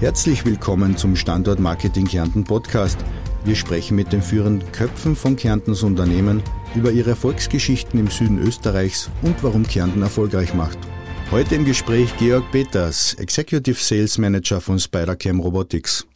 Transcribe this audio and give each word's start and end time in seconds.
Herzlich 0.00 0.46
willkommen 0.46 0.96
zum 0.96 1.14
Standort 1.14 1.60
Marketing 1.60 2.06
Kärnten 2.06 2.42
Podcast. 2.42 2.98
Wir 3.44 3.54
sprechen 3.54 3.96
mit 3.96 4.14
den 4.14 4.22
führenden 4.22 4.72
Köpfen 4.72 5.14
von 5.14 5.36
Kärntens 5.36 5.82
Unternehmen 5.82 6.42
über 6.74 6.90
ihre 6.90 7.10
Erfolgsgeschichten 7.10 8.00
im 8.00 8.08
Süden 8.08 8.38
Österreichs 8.38 9.10
und 9.20 9.42
warum 9.42 9.62
Kärnten 9.66 10.00
erfolgreich 10.00 10.54
macht. 10.54 10.78
Heute 11.30 11.54
im 11.54 11.66
Gespräch 11.66 12.16
Georg 12.16 12.50
Peters, 12.50 13.12
Executive 13.18 13.78
Sales 13.78 14.16
Manager 14.16 14.62
von 14.62 14.78
Spidercam 14.78 15.38
Robotics. 15.38 16.06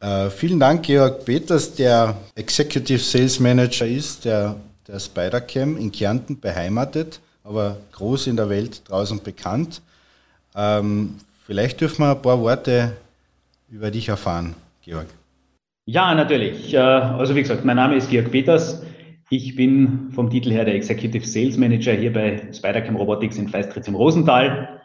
Äh, 0.00 0.30
vielen 0.30 0.58
Dank, 0.58 0.84
Georg 0.84 1.26
Peters, 1.26 1.74
der 1.74 2.16
Executive 2.36 3.00
Sales 3.00 3.38
Manager 3.38 3.86
ist, 3.86 4.24
der, 4.24 4.56
der 4.88 4.98
Spidercam 4.98 5.76
in 5.76 5.92
Kärnten 5.92 6.40
beheimatet, 6.40 7.20
aber 7.44 7.76
groß 7.92 8.28
in 8.28 8.36
der 8.36 8.48
Welt 8.48 8.80
draußen 8.88 9.22
bekannt. 9.22 9.82
Ähm, 10.54 11.16
Vielleicht 11.46 11.80
dürfen 11.80 12.02
wir 12.02 12.10
ein 12.10 12.22
paar 12.22 12.40
Worte 12.40 12.96
über 13.70 13.92
dich 13.92 14.08
erfahren, 14.08 14.56
Georg. 14.84 15.06
Ja, 15.86 16.12
natürlich. 16.12 16.74
Äh, 16.74 16.78
also 16.78 17.36
wie 17.36 17.42
gesagt, 17.42 17.64
mein 17.64 17.76
Name 17.76 17.94
ist 17.94 18.10
Georg 18.10 18.32
Peters. 18.32 18.84
Ich 19.30 19.54
bin 19.54 20.10
vom 20.10 20.28
Titel 20.28 20.50
her 20.50 20.64
der 20.64 20.74
Executive 20.74 21.24
Sales 21.24 21.56
Manager 21.56 21.92
hier 21.92 22.12
bei 22.12 22.52
Spidercam 22.52 22.96
Robotics 22.96 23.38
in 23.38 23.46
Feistritz 23.46 23.86
im 23.86 23.94
Rosental. 23.94 24.80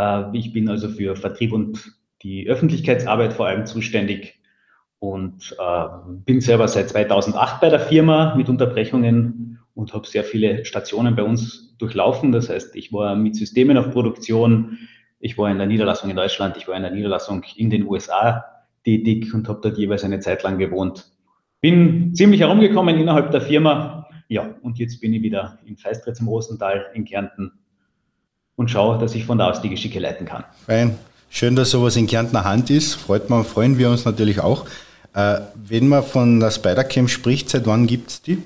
Äh, 0.00 0.22
ich 0.32 0.54
bin 0.54 0.70
also 0.70 0.88
für 0.88 1.14
Vertrieb 1.14 1.52
und 1.52 1.92
die 2.22 2.48
Öffentlichkeitsarbeit 2.48 3.34
vor 3.34 3.46
allem 3.46 3.66
zuständig 3.66 4.40
und 5.00 5.54
äh, 5.58 5.84
bin 6.24 6.40
selber 6.40 6.68
seit 6.68 6.88
2008 6.88 7.60
bei 7.60 7.68
der 7.68 7.80
Firma 7.80 8.34
mit 8.34 8.48
Unterbrechungen 8.48 9.58
und 9.74 9.92
habe 9.92 10.06
sehr 10.06 10.24
viele 10.24 10.64
Stationen 10.64 11.14
bei 11.16 11.22
uns 11.22 11.76
durchlaufen. 11.76 12.32
Das 12.32 12.48
heißt, 12.48 12.74
ich 12.76 12.94
war 12.94 13.14
mit 13.14 13.36
Systemen 13.36 13.76
auf 13.76 13.90
Produktion, 13.90 14.78
ich 15.20 15.36
war 15.38 15.50
in 15.50 15.58
der 15.58 15.66
Niederlassung 15.66 16.10
in 16.10 16.16
Deutschland, 16.16 16.56
ich 16.56 16.68
war 16.68 16.76
in 16.76 16.82
der 16.82 16.92
Niederlassung 16.92 17.44
in 17.56 17.70
den 17.70 17.86
USA 17.86 18.44
tätig 18.84 19.32
und 19.34 19.48
habe 19.48 19.60
dort 19.62 19.78
jeweils 19.78 20.04
eine 20.04 20.20
Zeit 20.20 20.42
lang 20.42 20.58
gewohnt. 20.58 21.10
Bin 21.60 22.14
ziemlich 22.14 22.40
herumgekommen 22.40 22.96
innerhalb 22.98 23.30
der 23.32 23.40
Firma. 23.40 24.06
Ja, 24.28 24.54
und 24.62 24.78
jetzt 24.78 25.00
bin 25.00 25.12
ich 25.12 25.22
wieder 25.22 25.58
in 25.64 25.76
Feistritz 25.76 26.20
im 26.20 26.28
Rosental 26.28 26.86
in 26.94 27.04
Kärnten 27.04 27.52
und 28.56 28.70
schaue, 28.70 28.98
dass 28.98 29.14
ich 29.14 29.24
von 29.24 29.38
da 29.38 29.50
aus 29.50 29.60
die 29.60 29.70
Geschicke 29.70 29.98
leiten 29.98 30.26
kann. 30.26 30.44
Fein. 30.66 30.96
Schön, 31.30 31.56
dass 31.56 31.70
sowas 31.70 31.96
in 31.96 32.06
Kärntner 32.06 32.44
Hand 32.44 32.70
ist. 32.70 32.94
Freut 32.94 33.28
man, 33.28 33.44
freuen 33.44 33.76
wir 33.76 33.90
uns 33.90 34.04
natürlich 34.04 34.40
auch. 34.40 34.66
Äh, 35.14 35.40
wenn 35.54 35.88
man 35.88 36.02
von 36.02 36.40
der 36.40 36.50
Spidercam 36.50 37.08
spricht, 37.08 37.50
seit 37.50 37.66
wann 37.66 37.86
gibt 37.86 38.10
es 38.10 38.22
die? 38.22 38.42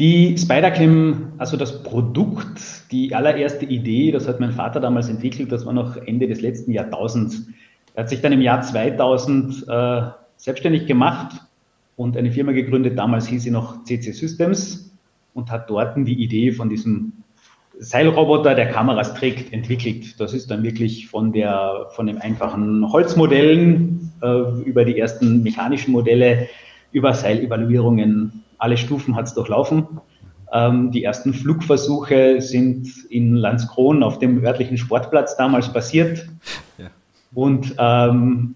Die 0.00 0.34
Spidercam, 0.38 1.34
also 1.36 1.58
das 1.58 1.82
Produkt, 1.82 2.90
die 2.90 3.14
allererste 3.14 3.66
Idee, 3.66 4.10
das 4.12 4.26
hat 4.26 4.40
mein 4.40 4.52
Vater 4.52 4.80
damals 4.80 5.10
entwickelt, 5.10 5.52
das 5.52 5.66
war 5.66 5.74
noch 5.74 5.94
Ende 5.98 6.26
des 6.26 6.40
letzten 6.40 6.72
Jahrtausends. 6.72 7.46
Er 7.92 8.04
hat 8.04 8.08
sich 8.08 8.22
dann 8.22 8.32
im 8.32 8.40
Jahr 8.40 8.62
2000 8.62 9.66
äh, 9.68 10.02
selbstständig 10.38 10.86
gemacht 10.86 11.42
und 11.96 12.16
eine 12.16 12.32
Firma 12.32 12.52
gegründet, 12.52 12.98
damals 12.98 13.26
hieß 13.26 13.42
sie 13.42 13.50
noch 13.50 13.84
CC 13.84 14.12
Systems 14.12 14.90
und 15.34 15.50
hat 15.50 15.68
dort 15.68 15.98
die 15.98 16.14
Idee 16.14 16.52
von 16.52 16.70
diesem 16.70 17.12
Seilroboter, 17.78 18.54
der 18.54 18.70
Kameras 18.70 19.12
trägt, 19.12 19.52
entwickelt. 19.52 20.18
Das 20.18 20.32
ist 20.32 20.50
dann 20.50 20.62
wirklich 20.62 21.08
von, 21.08 21.30
der, 21.30 21.88
von 21.90 22.06
den 22.06 22.16
einfachen 22.16 22.90
Holzmodellen 22.90 24.12
äh, 24.22 24.62
über 24.64 24.86
die 24.86 24.98
ersten 24.98 25.42
mechanischen 25.42 25.92
Modelle, 25.92 26.48
über 26.90 27.12
Seilevaluierungen 27.12 28.44
alle 28.60 28.76
Stufen 28.76 29.16
hat 29.16 29.26
es 29.26 29.34
durchlaufen. 29.34 29.86
Ähm, 30.52 30.90
die 30.90 31.04
ersten 31.04 31.32
Flugversuche 31.32 32.40
sind 32.40 32.88
in 33.08 33.34
Landskron 33.34 34.02
auf 34.02 34.18
dem 34.18 34.44
örtlichen 34.44 34.78
Sportplatz 34.78 35.36
damals 35.36 35.72
passiert. 35.72 36.28
Ja. 36.78 36.86
Und 37.34 37.74
ähm, 37.78 38.54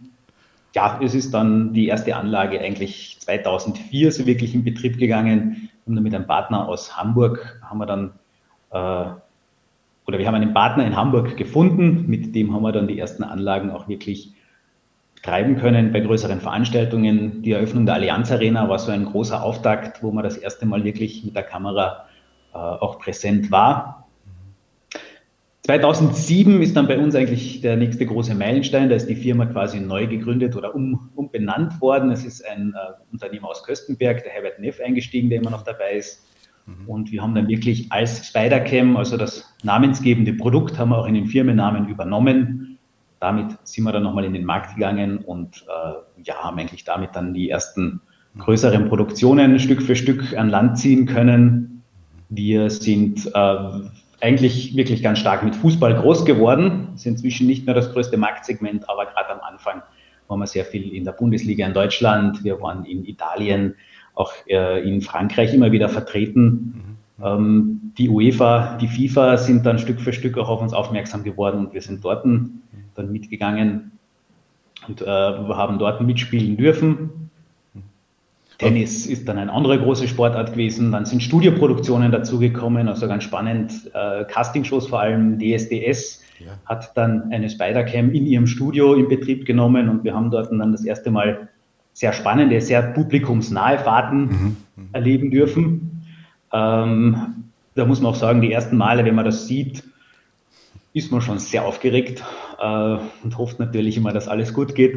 ja, 0.75 0.99
es 1.03 1.15
ist 1.15 1.33
dann 1.33 1.73
die 1.73 1.87
erste 1.87 2.17
Anlage 2.17 2.61
eigentlich 2.61 3.19
2004 3.21 4.11
so 4.11 4.27
wirklich 4.27 4.55
in 4.55 4.65
Betrieb 4.65 4.99
gegangen. 4.99 5.70
Und 5.87 6.03
mit 6.03 6.14
einem 6.14 6.27
Partner 6.27 6.69
aus 6.69 6.97
Hamburg 6.97 7.61
haben 7.63 7.79
wir 7.79 7.87
dann, 7.87 8.11
äh, 8.70 9.11
oder 10.07 10.19
wir 10.19 10.27
haben 10.27 10.35
einen 10.35 10.53
Partner 10.53 10.85
in 10.85 10.97
Hamburg 10.97 11.37
gefunden, 11.37 12.07
mit 12.09 12.35
dem 12.35 12.53
haben 12.53 12.63
wir 12.63 12.73
dann 12.73 12.89
die 12.89 12.98
ersten 12.98 13.23
Anlagen 13.23 13.70
auch 13.70 13.87
wirklich 13.89 14.33
treiben 15.24 15.57
können 15.57 15.90
bei 15.90 16.01
größeren 16.01 16.40
Veranstaltungen. 16.40 17.40
Die 17.42 17.52
Eröffnung 17.52 17.86
der 17.86 17.95
Allianz 17.95 18.30
Arena 18.30 18.68
war 18.68 18.79
so 18.79 18.92
ein 18.92 19.07
großer 19.07 19.42
Auftakt, 19.42 20.02
wo 20.02 20.12
man 20.12 20.23
das 20.23 20.36
erste 20.36 20.67
Mal 20.67 20.85
wirklich 20.85 21.24
mit 21.24 21.35
der 21.35 21.45
Kamera 21.45 22.07
äh, 22.52 22.58
auch 22.58 22.98
präsent 22.98 23.51
war. 23.51 24.07
2007 25.63 26.61
ist 26.61 26.77
dann 26.77 26.86
bei 26.86 26.98
uns 26.98 27.14
eigentlich 27.14 27.63
der 27.63 27.77
nächste 27.77 28.05
große 28.05 28.34
Meilenstein. 28.34 28.90
Da 28.90 28.96
ist 28.96 29.08
die 29.08 29.17
Firma 29.17 29.46
quasi 29.46 29.80
neu 29.80 30.07
gegründet 30.07 30.57
oder 30.57 30.74
um, 30.74 31.08
umbenannt 31.14 31.80
worden. 31.80 32.11
Es 32.11 32.27
ist 32.27 32.46
ein 32.46 32.74
äh, 32.74 32.92
Unternehmer 33.11 33.48
aus 33.48 33.63
Köstenberg, 33.63 34.23
der 34.24 34.33
Herbert 34.33 34.58
Neff, 34.58 34.79
eingestiegen, 34.84 35.30
der 35.30 35.39
immer 35.39 35.51
noch 35.51 35.63
dabei 35.63 35.95
ist. 35.95 36.23
Mhm. 36.67 36.86
Und 36.86 37.13
wir 37.13 37.23
haben 37.23 37.34
dann 37.34 37.48
wirklich 37.48 37.90
als 37.90 38.27
Spidercam, 38.27 38.98
also 38.98 39.17
das 39.17 39.55
namensgebende 39.63 40.34
Produkt, 40.34 40.79
haben 40.79 40.90
wir 40.90 40.98
auch 40.98 41.07
in 41.07 41.14
den 41.14 41.27
Firmennamen 41.29 41.89
übernommen 41.89 42.73
damit 43.24 43.57
sind 43.64 43.85
wir 43.85 43.92
dann 43.92 44.02
nochmal 44.02 44.27
in 44.27 44.35
den 44.35 44.45
Markt 44.45 44.74
gegangen 44.74 45.17
und 45.17 45.64
äh, 45.67 46.23
ja, 46.23 46.35
haben 46.42 46.58
eigentlich 46.58 46.85
damit 46.85 47.17
dann 47.17 47.33
die 47.33 47.48
ersten 47.48 48.02
größeren 48.39 48.86
Produktionen 48.90 49.58
Stück 49.58 49.80
für 49.80 49.96
Stück 49.96 50.36
an 50.36 50.51
Land 50.51 50.79
ziehen 50.79 51.07
können. 51.07 51.83
Wir 52.29 52.68
sind 52.68 53.30
äh, 53.34 53.57
eigentlich 54.20 54.77
wirklich 54.77 55.02
ganz 55.02 55.20
stark 55.20 55.42
mit 55.42 55.57
Fußball 55.57 55.95
groß 55.95 56.27
geworden, 56.27 56.89
ist 56.95 57.07
inzwischen 57.07 57.46
nicht 57.46 57.64
mehr 57.64 57.74
das 57.74 57.92
größte 57.95 58.18
Marktsegment, 58.18 58.90
aber 58.90 59.07
gerade 59.07 59.30
am 59.30 59.40
Anfang 59.40 59.83
waren 60.29 60.40
wir 60.40 60.46
sehr 60.46 60.67
viel 60.67 60.92
in 60.95 61.05
der 61.05 61.13
Bundesliga 61.13 61.67
in 61.67 61.73
Deutschland, 61.73 62.45
wir 62.45 62.61
waren 62.61 62.84
in 62.84 63.07
Italien, 63.07 63.74
auch 64.14 64.33
äh, 64.48 64.86
in 64.86 65.01
Frankreich 65.01 65.55
immer 65.55 65.73
wieder 65.73 65.89
vertreten. 65.89 66.94
Ähm, 67.24 67.92
die 67.96 68.11
UEFA, 68.11 68.77
die 68.77 68.89
FIFA 68.89 69.39
sind 69.39 69.64
dann 69.64 69.79
Stück 69.79 70.01
für 70.01 70.12
Stück 70.12 70.36
auch 70.36 70.48
auf 70.48 70.61
uns 70.61 70.74
aufmerksam 70.74 71.24
geworden 71.24 71.67
und 71.67 71.74
wir 71.74 71.80
sind 71.80 72.05
dort 72.05 72.24
dann 72.24 73.12
mitgegangen 73.12 73.92
und 74.86 75.01
äh, 75.01 75.07
haben 75.07 75.79
dort 75.79 76.01
mitspielen 76.02 76.57
dürfen. 76.57 77.30
Tennis 78.58 79.07
ist 79.07 79.27
dann 79.27 79.39
eine 79.39 79.52
andere 79.52 79.80
große 79.80 80.07
Sportart 80.07 80.52
gewesen. 80.52 80.92
Dann 80.92 81.07
sind 81.07 81.23
Studioproduktionen 81.23 82.13
dazugekommen, 82.13 82.89
also 82.89 83.08
ganz 83.08 83.24
spannend. 83.24 83.90
Äh, 83.95 84.24
Castingshows 84.27 84.86
vor 84.86 85.01
allem, 85.01 85.39
DSDS 85.39 86.23
ja. 86.39 86.52
hat 86.67 86.96
dann 86.96 87.33
eine 87.33 87.51
Spidercam 87.51 88.13
in 88.13 88.27
ihrem 88.27 88.46
Studio 88.46 88.95
in 88.95 89.08
Betrieb 89.08 89.45
genommen 89.45 89.89
und 89.89 90.05
wir 90.05 90.14
haben 90.14 90.30
dort 90.30 90.52
dann 90.52 90.70
das 90.70 90.84
erste 90.84 91.11
Mal 91.11 91.48
sehr 91.95 92.13
spannende, 92.13 92.61
sehr 92.61 92.83
publikumsnahe 92.83 93.79
Fahrten. 93.79 94.20
Mhm. 94.20 94.57
erleben 94.92 95.30
dürfen. 95.30 95.94
Ähm, 96.55 97.51
da 97.75 97.85
muss 97.85 98.01
man 98.01 98.13
auch 98.13 98.17
sagen, 98.17 98.41
die 98.41 98.53
ersten 98.53 98.77
Male, 98.77 99.05
wenn 99.05 99.15
man 99.15 99.25
das 99.25 99.47
sieht, 99.47 99.83
ist 100.92 101.11
man 101.11 101.20
schon 101.20 101.41
sehr 101.41 101.65
aufgeregt 101.65 102.23
äh, 102.61 102.97
und 103.25 103.37
hofft 103.37 103.59
natürlich 103.59 103.97
immer, 103.97 104.13
dass 104.13 104.29
alles 104.29 104.55
gut 104.55 104.75
geht. 104.77 104.95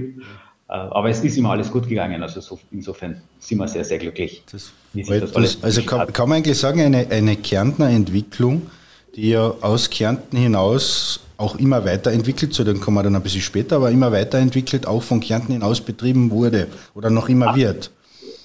Äh, 0.70 0.74
aber 0.74 1.10
es 1.10 1.24
ist 1.24 1.38
immer 1.38 1.52
alles 1.52 1.72
gut 1.72 1.88
gegangen. 1.90 2.22
Also 2.22 2.40
so, 2.40 2.60
insofern 2.72 3.22
sind 3.40 3.58
wir 3.58 3.68
sehr, 3.68 3.84
sehr 3.84 3.98
glücklich. 3.98 4.44
Das, 4.52 4.72
das 4.94 5.32
das, 5.32 5.64
also 5.64 5.82
kann, 5.84 6.14
kann, 6.14 6.30
man 6.30 6.38
eigentlich 6.38 6.60
sagen, 6.60 6.82
eine, 6.82 7.08
eine 7.10 7.36
Kärntner 7.36 7.90
Entwicklung, 7.90 8.70
die 9.16 9.30
ja 9.30 9.54
aus 9.62 9.90
Kärnten 9.90 10.38
hinaus 10.38 11.22
auch 11.38 11.56
immer 11.56 11.86
weiterentwickelt, 11.86 12.54
zu 12.54 12.64
dem 12.64 12.80
kommen 12.80 12.98
wir 12.98 13.04
dann 13.04 13.16
ein 13.16 13.22
bisschen 13.22 13.42
später, 13.42 13.78
aber 13.78 13.92
immer 13.92 14.12
weiterentwickelt, 14.12 14.88
auch 14.88 15.04
von 15.04 15.20
Kärnten 15.20 15.54
hinaus 15.54 15.82
betrieben 15.82 16.32
wurde 16.32 16.68
oder 16.96 17.10
noch 17.10 17.30
immer 17.30 17.50
Ach, 17.50 17.56
wird. 17.56 17.92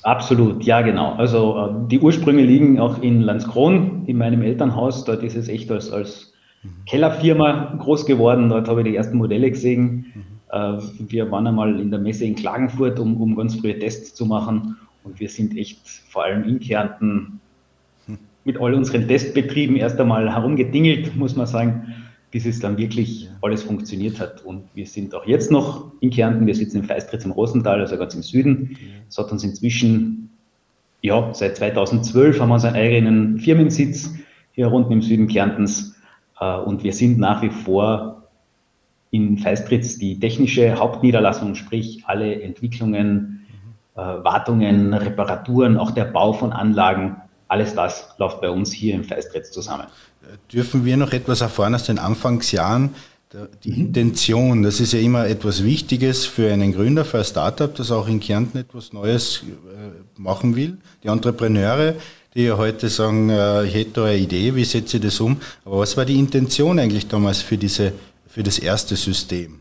Absolut, 0.03 0.65
ja 0.65 0.83
genau. 0.83 1.15
Also 1.15 1.57
äh, 1.57 1.89
die 1.89 2.01
Ursprünge 2.01 2.43
liegen 2.43 2.81
auch 2.81 3.01
in 3.03 3.21
Landskron, 3.21 4.05
in 4.07 4.19
meinem 4.19 4.43
Elternhaus. 4.43 5.05
Dort 5.05 5.23
ist 5.23 5.37
es 5.37 5.49
echt 5.49 5.71
als, 5.71 5.93
als 5.93 6.33
Kellerfirma 6.87 7.77
groß 7.79 8.07
geworden. 8.07 8.49
Dort 8.49 8.69
habe 8.69 8.81
ich 8.81 8.89
die 8.89 8.97
ersten 8.97 9.17
Modelle 9.17 9.51
gesehen. 9.51 10.07
Mhm. 10.15 10.23
Wir 11.09 11.31
waren 11.31 11.47
einmal 11.47 11.81
in 11.81 11.91
der 11.91 11.99
Messe 11.99 12.27
in 12.27 12.35
Klagenfurt, 12.35 12.99
um, 12.99 13.19
um 13.23 13.37
ganz 13.37 13.55
frühe 13.55 13.79
Tests 13.79 14.15
zu 14.15 14.27
machen. 14.27 14.77
Und 15.03 15.19
wir 15.19 15.29
sind 15.29 15.57
echt 15.57 15.89
vor 15.89 16.25
allem 16.25 16.45
in 16.45 16.61
Kärnten 16.61 17.41
hm. 18.07 18.19
mit 18.45 18.61
all 18.61 18.75
unseren 18.75 19.09
Testbetrieben 19.09 19.77
erst 19.77 19.99
einmal 20.01 20.33
herumgedingelt, 20.33 21.17
muss 21.17 21.37
man 21.37 21.47
sagen, 21.47 21.95
bis 22.33 22.47
es 22.47 22.61
dann 22.61 22.79
wirklich 22.79 23.29
alles 23.43 23.63
funktioniert 23.63 24.19
hat. 24.19 24.43
Und 24.43 24.65
wir 24.75 24.87
sind 24.87 25.15
auch 25.15 25.27
jetzt 25.27 25.51
noch 25.51 25.93
in 26.01 26.11
Kärnten. 26.11 26.47
Wir 26.47 26.55
sitzen 26.55 26.79
in 26.79 26.85
Feistritz 26.85 27.25
im 27.27 27.31
Rosental, 27.31 27.79
also 27.79 27.97
ganz 27.99 28.15
im 28.15 28.23
Süden. 28.23 28.77
Es 29.09 29.19
hat 29.19 29.31
uns 29.31 29.45
inzwischen, 29.45 30.31
ja, 31.03 31.33
seit 31.35 31.59
2012 31.59 32.41
haben 32.41 32.49
wir 32.49 32.55
unseren 32.55 32.75
eigenen 32.75 33.39
Firmensitz 33.39 34.15
hier 34.53 34.73
unten 34.73 34.93
im 34.93 35.03
Süden 35.03 35.29
Kärntens. 35.29 35.95
Äh, 36.41 36.57
und 36.57 36.83
wir 36.83 36.95
sind 36.95 37.19
nach 37.19 37.43
wie 37.43 37.51
vor 37.51 38.29
in 39.11 39.37
Feistritz 39.37 39.99
die 39.99 40.19
technische 40.19 40.79
Hauptniederlassung, 40.79 41.55
sprich 41.55 42.05
alle 42.07 42.41
Entwicklungen, 42.41 43.45
äh, 43.95 44.01
Wartungen, 44.01 44.95
Reparaturen, 44.95 45.77
auch 45.77 45.91
der 45.91 46.07
Bau 46.07 46.33
von 46.33 46.55
Anlagen, 46.55 47.17
alles 47.53 47.75
das 47.75 48.09
läuft 48.19 48.41
bei 48.41 48.51
uns 48.51 48.73
hier 48.73 48.95
im 48.95 49.05
Feistritz 49.05 49.51
zusammen. 49.51 49.87
Dürfen 50.53 50.85
wir 50.85 50.97
noch 50.97 51.13
etwas 51.13 51.41
erfahren 51.41 51.75
aus 51.75 51.85
den 51.85 51.99
Anfangsjahren 51.99 52.95
die 53.65 53.81
Intention, 53.81 54.63
das 54.63 54.81
ist 54.81 54.93
ja 54.93 55.01
immer 55.01 55.27
etwas 55.27 55.65
Wichtiges 55.65 56.27
für 56.27 56.53
einen 56.53 56.73
Gründer, 56.73 57.05
für 57.05 57.19
ein 57.19 57.25
Startup, 57.25 57.75
das 57.75 57.91
auch 57.91 58.07
in 58.07 58.21
Kärnten 58.21 58.59
etwas 58.59 58.93
Neues 58.93 59.43
äh, 59.43 60.21
machen 60.21 60.55
will. 60.55 60.77
Die 61.03 61.09
Entrepreneure, 61.09 61.95
die 62.35 62.45
ja 62.45 62.59
heute 62.59 62.89
sagen, 62.89 63.31
äh, 63.31 63.65
ich 63.65 63.75
hätte 63.75 63.91
da 63.95 64.05
eine 64.05 64.19
Idee, 64.19 64.55
wie 64.55 64.65
setze 64.65 64.99
ich 64.99 65.03
das 65.03 65.21
um? 65.21 65.39
Aber 65.65 65.79
was 65.79 65.97
war 65.97 66.05
die 66.05 66.19
Intention 66.19 66.79
eigentlich 66.79 67.09
damals 67.09 67.41
für, 67.41 67.57
diese, 67.57 67.93
für 68.29 68.43
das 68.43 68.59
erste 68.59 68.97
System? 68.97 69.61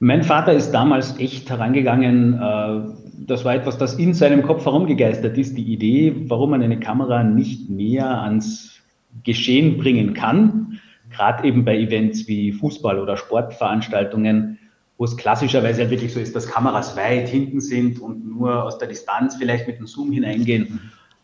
Mein 0.00 0.22
Vater 0.22 0.52
ist 0.52 0.70
damals 0.70 1.18
echt 1.18 1.48
herangegangen, 1.48 2.34
äh, 2.34 3.07
das 3.26 3.44
war 3.44 3.54
etwas, 3.54 3.78
das 3.78 3.94
in 3.94 4.14
seinem 4.14 4.42
Kopf 4.42 4.64
herumgegeistert 4.64 5.36
ist, 5.38 5.56
die 5.56 5.72
Idee, 5.72 6.14
warum 6.26 6.50
man 6.50 6.62
eine 6.62 6.80
Kamera 6.80 7.22
nicht 7.22 7.68
näher 7.68 8.22
ans 8.22 8.80
Geschehen 9.24 9.78
bringen 9.78 10.14
kann, 10.14 10.80
gerade 11.10 11.46
eben 11.46 11.64
bei 11.64 11.78
Events 11.78 12.28
wie 12.28 12.52
Fußball- 12.52 13.00
oder 13.00 13.16
Sportveranstaltungen, 13.16 14.58
wo 14.98 15.04
es 15.04 15.16
klassischerweise 15.16 15.82
halt 15.82 15.90
wirklich 15.90 16.12
so 16.12 16.20
ist, 16.20 16.34
dass 16.36 16.48
Kameras 16.48 16.96
weit 16.96 17.28
hinten 17.28 17.60
sind 17.60 18.00
und 18.00 18.26
nur 18.26 18.64
aus 18.64 18.78
der 18.78 18.88
Distanz 18.88 19.36
vielleicht 19.36 19.66
mit 19.66 19.78
dem 19.78 19.86
Zoom 19.86 20.12
hineingehen. 20.12 20.80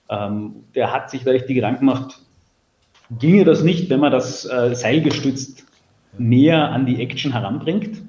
Ähm, 0.09 0.65
der 0.75 0.93
hat 0.93 1.11
sich 1.11 1.25
da 1.25 1.33
echt 1.33 1.49
die 1.49 1.55
Gedanken 1.55 1.87
gemacht, 1.87 2.21
ginge 3.19 3.45
das 3.45 3.63
nicht, 3.63 3.91
wenn 3.91 4.01
man 4.01 4.13
das 4.13 4.45
äh, 4.45 4.75
seilgestützt 4.75 5.67
näher 6.19 6.71
an 6.71 6.87
die 6.87 7.01
Action 7.01 7.33
heranbringt? 7.33 8.03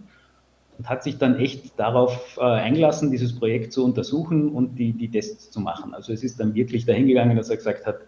Und 0.77 0.89
hat 0.89 1.03
sich 1.03 1.17
dann 1.17 1.37
echt 1.37 1.79
darauf 1.79 2.37
äh, 2.39 2.43
eingelassen, 2.43 3.11
dieses 3.11 3.37
Projekt 3.37 3.73
zu 3.73 3.83
untersuchen 3.83 4.49
und 4.49 4.75
die, 4.75 4.93
die 4.93 5.09
Tests 5.09 5.51
zu 5.51 5.59
machen. 5.59 5.93
Also 5.93 6.13
es 6.13 6.23
ist 6.23 6.39
dann 6.39 6.53
wirklich 6.55 6.85
dahin 6.85 7.07
gegangen, 7.07 7.35
dass 7.37 7.49
er 7.49 7.57
gesagt 7.57 7.85
hat, 7.85 7.99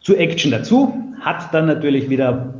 zu 0.00 0.16
Action 0.16 0.50
dazu, 0.50 0.94
hat 1.20 1.52
dann 1.52 1.66
natürlich 1.66 2.08
wieder 2.08 2.54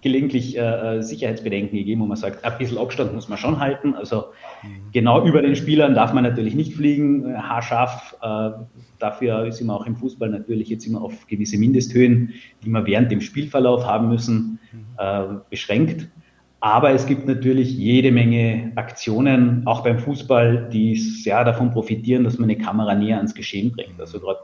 gelegentlich 0.00 0.56
äh, 0.56 0.60
äh 0.98 1.02
Sicherheitsbedenken 1.02 1.76
gegeben, 1.76 2.02
wo 2.02 2.06
man 2.06 2.16
sagt, 2.16 2.44
ein 2.44 2.58
bisschen 2.58 2.78
Abstand 2.78 3.14
muss 3.14 3.28
man 3.28 3.38
schon 3.38 3.58
halten. 3.58 3.94
Also 3.94 4.26
mhm. 4.62 4.92
genau 4.92 5.24
über 5.26 5.42
den 5.42 5.56
Spielern 5.56 5.94
darf 5.94 6.12
man 6.12 6.24
natürlich 6.24 6.54
nicht 6.54 6.74
fliegen, 6.74 7.30
äh, 7.30 7.34
haarscharf. 7.34 8.16
Äh, 8.22 8.50
dafür 8.98 9.46
ist 9.46 9.60
immer 9.60 9.74
auch 9.74 9.86
im 9.86 9.96
Fußball 9.96 10.28
natürlich 10.28 10.68
jetzt 10.68 10.86
immer 10.86 11.02
auf 11.02 11.26
gewisse 11.26 11.58
Mindesthöhen, 11.58 12.34
die 12.64 12.68
wir 12.68 12.86
während 12.86 13.10
dem 13.10 13.20
Spielverlauf 13.20 13.86
haben 13.86 14.08
müssen, 14.08 14.60
mhm. 14.72 14.84
äh, 14.98 15.24
beschränkt. 15.50 16.08
Aber 16.60 16.90
es 16.90 17.06
gibt 17.06 17.26
natürlich 17.26 17.72
jede 17.72 18.10
Menge 18.10 18.72
Aktionen, 18.74 19.62
auch 19.64 19.84
beim 19.84 19.98
Fußball, 19.98 20.68
die 20.72 20.96
sehr 20.96 21.44
davon 21.44 21.70
profitieren, 21.70 22.24
dass 22.24 22.38
man 22.38 22.50
eine 22.50 22.58
Kamera 22.58 22.94
näher 22.94 23.18
ans 23.18 23.34
Geschehen 23.34 23.70
bringt. 23.70 24.00
Also 24.00 24.18
gerade 24.18 24.40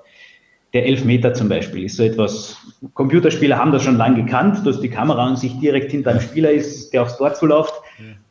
der 0.73 0.87
Elfmeter 0.87 1.35
zum 1.35 1.49
Beispiel 1.49 1.85
ist 1.85 1.97
so 1.97 2.05
etwas, 2.05 2.57
Computerspieler 2.95 3.59
haben 3.59 3.73
das 3.73 3.83
schon 3.83 3.97
lange 3.97 4.23
gekannt, 4.25 4.65
dass 4.67 4.81
die 4.81 4.89
Kamera 4.89 5.27
an 5.27 5.37
sich 5.37 5.59
direkt 5.59 5.91
hinter 5.93 6.11
einem 6.11 6.21
Spieler 6.21 6.51
ist, 6.51 6.93
der 6.93 7.03
aufs 7.03 7.17
Tor 7.17 7.35
zuläuft. 7.35 7.75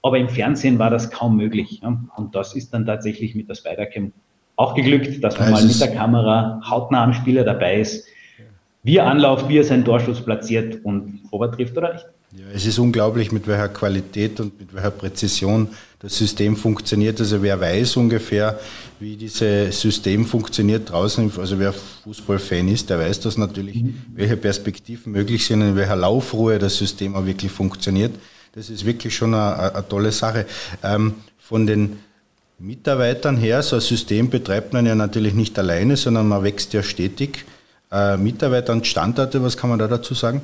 Aber 0.02 0.18
im 0.18 0.30
Fernsehen 0.30 0.80
war 0.80 0.90
das 0.90 1.10
kaum 1.10 1.38
möglich. 1.38 1.82
Und 1.84 2.36
das 2.36 2.56
ist 2.56 2.74
dann 2.74 2.86
tatsächlich 2.86 3.36
mit 3.36 3.50
der 3.50 3.56
Spider-Cam 3.56 4.12
auch 4.56 4.76
geglückt, 4.76 5.24
dass 5.24 5.40
man 5.40 5.52
mal 5.52 5.64
mit 5.64 5.80
der 5.82 5.94
Kamera 5.94 6.62
hautnah 6.70 7.04
am 7.04 7.14
Spieler 7.14 7.44
dabei 7.44 7.80
ist, 7.80 8.06
wie 8.84 8.98
er 8.98 9.08
anläuft, 9.08 9.48
wie 9.50 9.58
er 9.58 9.64
seinen 9.64 9.86
Torschuss 9.86 10.24
platziert 10.24 10.84
und 10.84 11.22
ob 11.32 11.42
er 11.42 11.52
trifft 11.52 11.78
oder 11.78 11.94
nicht. 11.94 12.06
Ja, 12.36 12.46
es 12.52 12.66
ist 12.66 12.80
unglaublich, 12.80 13.32
mit 13.32 13.46
welcher 13.46 13.70
Qualität 13.70 14.40
und 14.40 14.60
mit 14.60 14.74
welcher 14.74 14.90
Präzision 14.90 15.68
das 16.00 16.18
System 16.18 16.56
funktioniert. 16.56 17.20
Also 17.20 17.44
wer 17.44 17.60
weiß 17.60 17.96
ungefähr, 17.98 18.60
wie 19.00 19.16
dieses 19.16 19.80
System 19.80 20.26
funktioniert 20.26 20.90
draußen, 20.90 21.32
also 21.38 21.60
wer 21.60 21.74
Fußballfan 22.04 22.70
ist, 22.70 22.90
der 22.90 22.98
weiß 22.98 23.20
das 23.20 23.38
natürlich, 23.38 23.84
mhm. 23.84 24.02
welche 24.16 24.36
Perspektiven 24.36 25.12
möglich 25.12 25.46
sind, 25.46 25.62
in 25.62 25.76
welcher 25.76 25.96
Laufruhe 25.96 26.58
das 26.58 26.76
System 26.76 27.16
auch 27.16 27.26
wirklich 27.26 27.52
funktioniert. 27.52 28.14
Das 28.54 28.70
ist 28.72 28.84
wirklich 28.84 29.16
schon 29.16 29.36
eine, 29.36 29.76
eine 29.76 29.88
tolle 29.88 30.12
Sache. 30.12 30.48
Ähm, 30.84 31.14
von 31.38 31.68
den 31.68 32.00
Mitarbeitern 32.58 33.38
her, 33.38 33.62
so 33.62 33.76
ein 33.76 33.82
System 33.82 34.30
betreibt 34.30 34.74
man 34.74 34.88
ja 34.88 34.96
natürlich 34.96 35.36
nicht 35.36 35.58
alleine, 35.60 35.98
sondern 35.98 36.28
man 36.28 36.44
wächst 36.44 36.74
ja 36.74 36.82
stetig. 36.82 37.46
Äh, 37.92 38.18
Mitarbeiter 38.18 38.74
und 38.74 38.88
Standorte, 38.88 39.44
was 39.44 39.56
kann 39.56 39.70
man 39.70 39.78
da 39.78 39.88
dazu 39.88 40.16
sagen? 40.16 40.42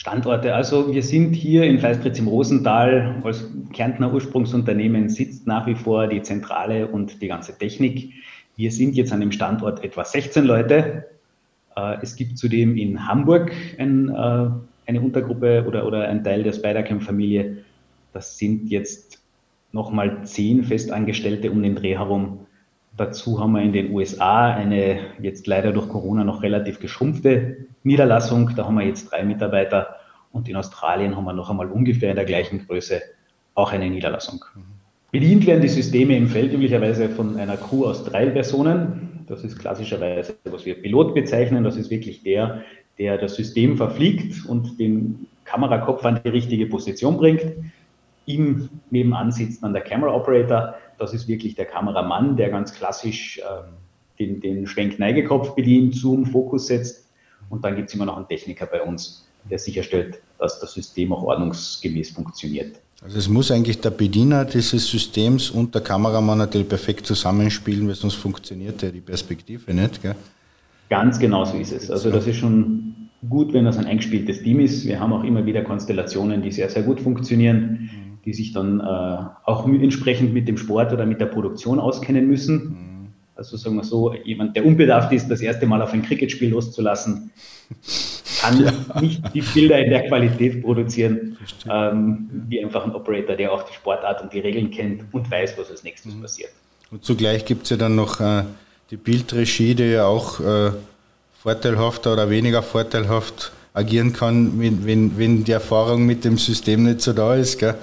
Standorte. 0.00 0.54
Also 0.54 0.94
wir 0.94 1.02
sind 1.02 1.34
hier 1.34 1.64
in 1.64 1.78
Feistritz 1.78 2.18
im 2.18 2.26
Rosental 2.26 3.20
als 3.22 3.46
Kärntner 3.74 4.10
Ursprungsunternehmen 4.10 5.10
sitzt 5.10 5.46
nach 5.46 5.66
wie 5.66 5.74
vor 5.74 6.06
die 6.06 6.22
Zentrale 6.22 6.88
und 6.88 7.20
die 7.20 7.28
ganze 7.28 7.58
Technik. 7.58 8.14
Wir 8.56 8.72
sind 8.72 8.94
jetzt 8.94 9.12
an 9.12 9.20
dem 9.20 9.30
Standort 9.30 9.84
etwa 9.84 10.02
16 10.02 10.46
Leute. 10.46 11.04
Äh, 11.76 11.98
es 12.00 12.16
gibt 12.16 12.38
zudem 12.38 12.78
in 12.78 13.06
Hamburg 13.06 13.52
ein, 13.76 14.08
äh, 14.08 14.48
eine 14.86 15.00
Untergruppe 15.02 15.66
oder, 15.68 15.86
oder 15.86 16.08
ein 16.08 16.24
Teil 16.24 16.44
der 16.44 16.54
Spidercam-Familie. 16.54 17.58
Das 18.14 18.38
sind 18.38 18.70
jetzt 18.70 19.22
nochmal 19.72 20.24
zehn 20.24 20.64
Festangestellte 20.64 21.50
um 21.50 21.62
den 21.62 21.74
Dreh 21.74 21.98
herum. 21.98 22.46
Dazu 23.00 23.40
haben 23.40 23.52
wir 23.52 23.62
in 23.62 23.72
den 23.72 23.94
USA 23.94 24.52
eine 24.52 24.98
jetzt 25.22 25.46
leider 25.46 25.72
durch 25.72 25.88
Corona 25.88 26.22
noch 26.22 26.42
relativ 26.42 26.80
geschrumpfte 26.80 27.56
Niederlassung. 27.82 28.50
Da 28.54 28.66
haben 28.66 28.74
wir 28.74 28.84
jetzt 28.84 29.10
drei 29.10 29.24
Mitarbeiter 29.24 29.96
und 30.32 30.50
in 30.50 30.56
Australien 30.56 31.16
haben 31.16 31.24
wir 31.24 31.32
noch 31.32 31.48
einmal 31.48 31.70
ungefähr 31.70 32.10
in 32.10 32.16
der 32.16 32.26
gleichen 32.26 32.66
Größe 32.66 33.00
auch 33.54 33.72
eine 33.72 33.88
Niederlassung. 33.88 34.44
Bedient 35.12 35.46
werden 35.46 35.62
die 35.62 35.68
Systeme 35.68 36.14
im 36.14 36.28
Feld 36.28 36.52
üblicherweise 36.52 37.08
von 37.08 37.38
einer 37.38 37.56
Crew 37.56 37.86
aus 37.86 38.04
drei 38.04 38.26
Personen. 38.26 39.24
Das 39.26 39.44
ist 39.44 39.58
klassischerweise, 39.58 40.34
was 40.44 40.66
wir 40.66 40.74
Pilot 40.74 41.14
bezeichnen. 41.14 41.64
Das 41.64 41.76
ist 41.76 41.88
wirklich 41.88 42.22
der, 42.22 42.64
der 42.98 43.16
das 43.16 43.34
System 43.34 43.78
verfliegt 43.78 44.44
und 44.44 44.78
den 44.78 45.26
Kamerakopf 45.46 46.04
an 46.04 46.20
die 46.22 46.28
richtige 46.28 46.66
Position 46.66 47.16
bringt. 47.16 47.46
Ihm 48.30 48.68
nebenan 48.90 49.32
sitzt 49.32 49.62
dann 49.62 49.72
der 49.72 49.82
Camera 49.82 50.14
Operator. 50.14 50.74
Das 50.98 51.14
ist 51.14 51.28
wirklich 51.28 51.54
der 51.54 51.66
Kameramann, 51.66 52.36
der 52.36 52.50
ganz 52.50 52.74
klassisch 52.74 53.38
äh, 53.38 53.42
den, 54.18 54.40
den 54.40 54.66
Schwenk-Neigekopf 54.66 55.54
bedient, 55.54 55.94
Zoom, 55.94 56.26
Fokus 56.26 56.66
setzt 56.66 57.06
und 57.48 57.64
dann 57.64 57.74
gibt 57.76 57.88
es 57.88 57.94
immer 57.94 58.06
noch 58.06 58.16
einen 58.16 58.28
Techniker 58.28 58.66
bei 58.66 58.82
uns, 58.82 59.26
der 59.50 59.58
sicherstellt, 59.58 60.20
dass 60.38 60.60
das 60.60 60.72
System 60.72 61.12
auch 61.12 61.22
ordnungsgemäß 61.22 62.10
funktioniert. 62.10 62.80
Also 63.02 63.18
es 63.18 63.28
muss 63.28 63.50
eigentlich 63.50 63.80
der 63.80 63.90
Bediener 63.90 64.44
dieses 64.44 64.86
Systems 64.86 65.50
und 65.50 65.74
der 65.74 65.80
Kameramann 65.80 66.38
natürlich 66.38 66.68
perfekt 66.68 67.06
zusammenspielen, 67.06 67.88
weil 67.88 67.94
sonst 67.94 68.16
funktioniert 68.16 68.82
ja 68.82 68.90
die 68.90 69.00
Perspektive 69.00 69.72
nicht. 69.72 70.02
Gell? 70.02 70.14
Ganz 70.90 71.18
genau 71.18 71.44
so 71.46 71.56
ist 71.56 71.72
es. 71.72 71.90
Also 71.90 72.10
das 72.10 72.26
ist 72.26 72.36
schon 72.36 72.94
gut, 73.28 73.54
wenn 73.54 73.64
das 73.64 73.78
ein 73.78 73.86
eingespieltes 73.86 74.42
Team 74.42 74.60
ist. 74.60 74.86
Wir 74.86 75.00
haben 75.00 75.14
auch 75.14 75.24
immer 75.24 75.46
wieder 75.46 75.62
Konstellationen, 75.62 76.42
die 76.42 76.52
sehr, 76.52 76.68
sehr 76.68 76.82
gut 76.82 77.00
funktionieren. 77.00 77.90
Die 78.24 78.32
sich 78.32 78.52
dann 78.52 78.80
äh, 78.80 78.82
auch 79.44 79.66
entsprechend 79.66 80.32
mit 80.32 80.48
dem 80.48 80.56
Sport 80.56 80.92
oder 80.92 81.06
mit 81.06 81.20
der 81.20 81.26
Produktion 81.26 81.80
auskennen 81.80 82.26
müssen. 82.26 82.54
Mhm 82.56 82.90
also 83.40 83.56
sagen 83.56 83.76
wir 83.76 83.84
so, 83.84 84.12
jemand, 84.12 84.54
der 84.54 84.66
unbedarft 84.66 85.12
ist, 85.12 85.30
das 85.30 85.40
erste 85.40 85.66
Mal 85.66 85.80
auf 85.80 85.94
ein 85.94 86.02
Cricketspiel 86.02 86.50
loszulassen, 86.50 87.30
kann 88.38 88.62
ja. 88.62 89.00
nicht 89.00 89.22
die 89.32 89.40
Bilder 89.40 89.82
in 89.82 89.88
der 89.88 90.06
Qualität 90.08 90.62
produzieren, 90.62 91.38
ähm, 91.66 92.28
wie 92.48 92.62
einfach 92.62 92.84
ein 92.84 92.94
Operator, 92.94 93.36
der 93.36 93.50
auch 93.50 93.62
die 93.62 93.72
Sportart 93.72 94.20
und 94.20 94.34
die 94.34 94.40
Regeln 94.40 94.70
kennt 94.70 95.04
und 95.12 95.30
weiß, 95.30 95.56
was 95.56 95.70
als 95.70 95.82
nächstes 95.82 96.14
mhm. 96.14 96.20
passiert. 96.20 96.50
Und 96.90 97.02
zugleich 97.02 97.46
gibt 97.46 97.64
es 97.64 97.70
ja 97.70 97.78
dann 97.78 97.96
noch 97.96 98.20
äh, 98.20 98.44
die 98.90 98.98
Bildregie, 98.98 99.74
die 99.74 99.84
ja 99.84 100.04
auch 100.04 100.40
äh, 100.40 100.72
vorteilhafter 101.32 102.12
oder 102.12 102.28
weniger 102.28 102.62
vorteilhaft 102.62 103.52
agieren 103.72 104.12
kann, 104.12 104.58
wenn, 104.58 104.84
wenn, 104.84 105.18
wenn 105.18 105.44
die 105.44 105.52
Erfahrung 105.52 106.06
mit 106.06 106.24
dem 106.24 106.38
System 106.38 106.84
nicht 106.84 107.00
so 107.00 107.12
da 107.12 107.34
ist. 107.34 107.58
Gell? 107.58 107.74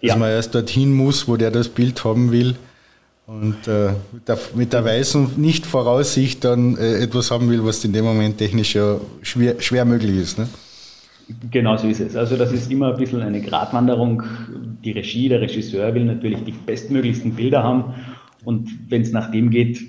Dass 0.00 0.10
ja. 0.10 0.16
man 0.16 0.30
erst 0.30 0.54
dorthin 0.54 0.92
muss, 0.92 1.28
wo 1.28 1.36
der 1.36 1.50
das 1.50 1.68
Bild 1.68 2.04
haben 2.04 2.32
will. 2.32 2.56
Und 3.26 3.66
äh, 3.66 3.92
mit, 4.12 4.28
der, 4.28 4.38
mit 4.54 4.72
der 4.72 4.84
weißen 4.84 5.40
Nicht-Voraussicht 5.40 6.44
dann 6.44 6.76
äh, 6.76 6.98
etwas 6.98 7.30
haben 7.30 7.48
will, 7.48 7.64
was 7.64 7.84
in 7.84 7.92
dem 7.92 8.04
Moment 8.04 8.36
technisch 8.36 8.74
ja 8.74 9.00
schwer, 9.22 9.60
schwer 9.60 9.84
möglich 9.84 10.16
ist. 10.16 10.38
Ne? 10.38 10.48
Genau 11.50 11.76
so 11.76 11.86
ist 11.86 12.00
es. 12.00 12.16
Also 12.16 12.36
das 12.36 12.52
ist 12.52 12.70
immer 12.70 12.92
ein 12.92 12.98
bisschen 12.98 13.22
eine 13.22 13.40
Gratwanderung. 13.40 14.24
Die 14.84 14.90
Regie, 14.90 15.28
der 15.28 15.40
Regisseur 15.40 15.94
will 15.94 16.04
natürlich 16.04 16.42
die 16.44 16.52
bestmöglichsten 16.52 17.34
Bilder 17.34 17.62
haben. 17.62 17.94
Und 18.44 18.68
wenn 18.88 19.02
es 19.02 19.12
nach 19.12 19.30
dem 19.30 19.50
geht, 19.50 19.80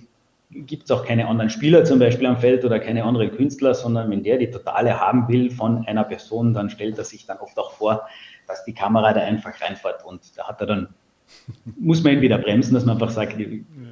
gibt 0.56 0.84
es 0.84 0.92
auch 0.92 1.06
keine 1.06 1.28
anderen 1.28 1.50
Spieler 1.50 1.86
zum 1.86 2.00
Beispiel 2.00 2.28
am 2.28 2.38
Feld 2.38 2.64
oder 2.66 2.80
keine 2.80 3.04
anderen 3.04 3.32
Künstler, 3.32 3.74
sondern 3.74 4.10
wenn 4.10 4.24
der 4.24 4.38
die 4.38 4.52
totale 4.52 5.00
haben 5.00 5.28
will 5.28 5.52
von 5.52 5.86
einer 5.88 6.04
Person, 6.04 6.54
dann 6.54 6.70
stellt 6.70 6.98
er 6.98 7.04
sich 7.04 7.26
dann 7.26 7.38
oft 7.38 7.58
auch 7.58 7.72
vor, 7.72 8.08
dass 8.48 8.64
die 8.66 8.74
Kamera 8.74 9.14
da 9.14 9.22
einfach 9.22 9.60
reinfährt. 9.62 10.06
Und 10.06 10.38
da 10.38 10.48
hat 10.48 10.62
er 10.62 10.68
dann 10.68 10.90
muss 11.80 12.04
man 12.04 12.14
entweder 12.14 12.38
bremsen, 12.38 12.74
dass 12.74 12.86
man 12.86 12.96
einfach 12.96 13.10
sagt, 13.10 13.38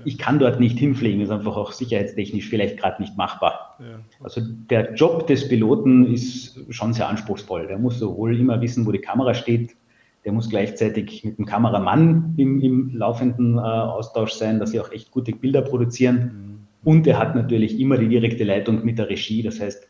ich 0.05 0.17
kann 0.17 0.39
dort 0.39 0.59
nicht 0.59 0.77
hinfliegen, 0.77 1.21
ist 1.21 1.31
einfach 1.31 1.55
auch 1.55 1.71
sicherheitstechnisch 1.71 2.47
vielleicht 2.47 2.77
gerade 2.77 3.01
nicht 3.01 3.17
machbar. 3.17 3.77
Ja. 3.79 3.99
Also 4.21 4.41
der 4.69 4.93
Job 4.93 5.27
des 5.27 5.47
Piloten 5.47 6.11
ist 6.11 6.59
schon 6.69 6.93
sehr 6.93 7.07
anspruchsvoll. 7.07 7.67
Der 7.67 7.77
muss 7.77 7.99
sowohl 7.99 8.39
immer 8.39 8.61
wissen, 8.61 8.85
wo 8.85 8.91
die 8.91 8.99
Kamera 8.99 9.33
steht, 9.33 9.75
der 10.23 10.33
muss 10.33 10.49
gleichzeitig 10.49 11.23
mit 11.23 11.37
dem 11.37 11.45
Kameramann 11.45 12.35
im, 12.37 12.61
im 12.61 12.95
laufenden 12.95 13.57
äh, 13.57 13.61
Austausch 13.61 14.33
sein, 14.33 14.59
dass 14.59 14.71
sie 14.71 14.79
auch 14.79 14.91
echt 14.91 15.11
gute 15.11 15.31
Bilder 15.31 15.61
produzieren. 15.61 16.15
Mhm. 16.15 16.50
Und 16.83 17.05
er 17.07 17.19
hat 17.19 17.35
natürlich 17.35 17.79
immer 17.79 17.97
die 17.97 18.07
direkte 18.07 18.43
Leitung 18.43 18.83
mit 18.83 18.97
der 18.97 19.09
Regie. 19.09 19.43
Das 19.43 19.59
heißt, 19.59 19.87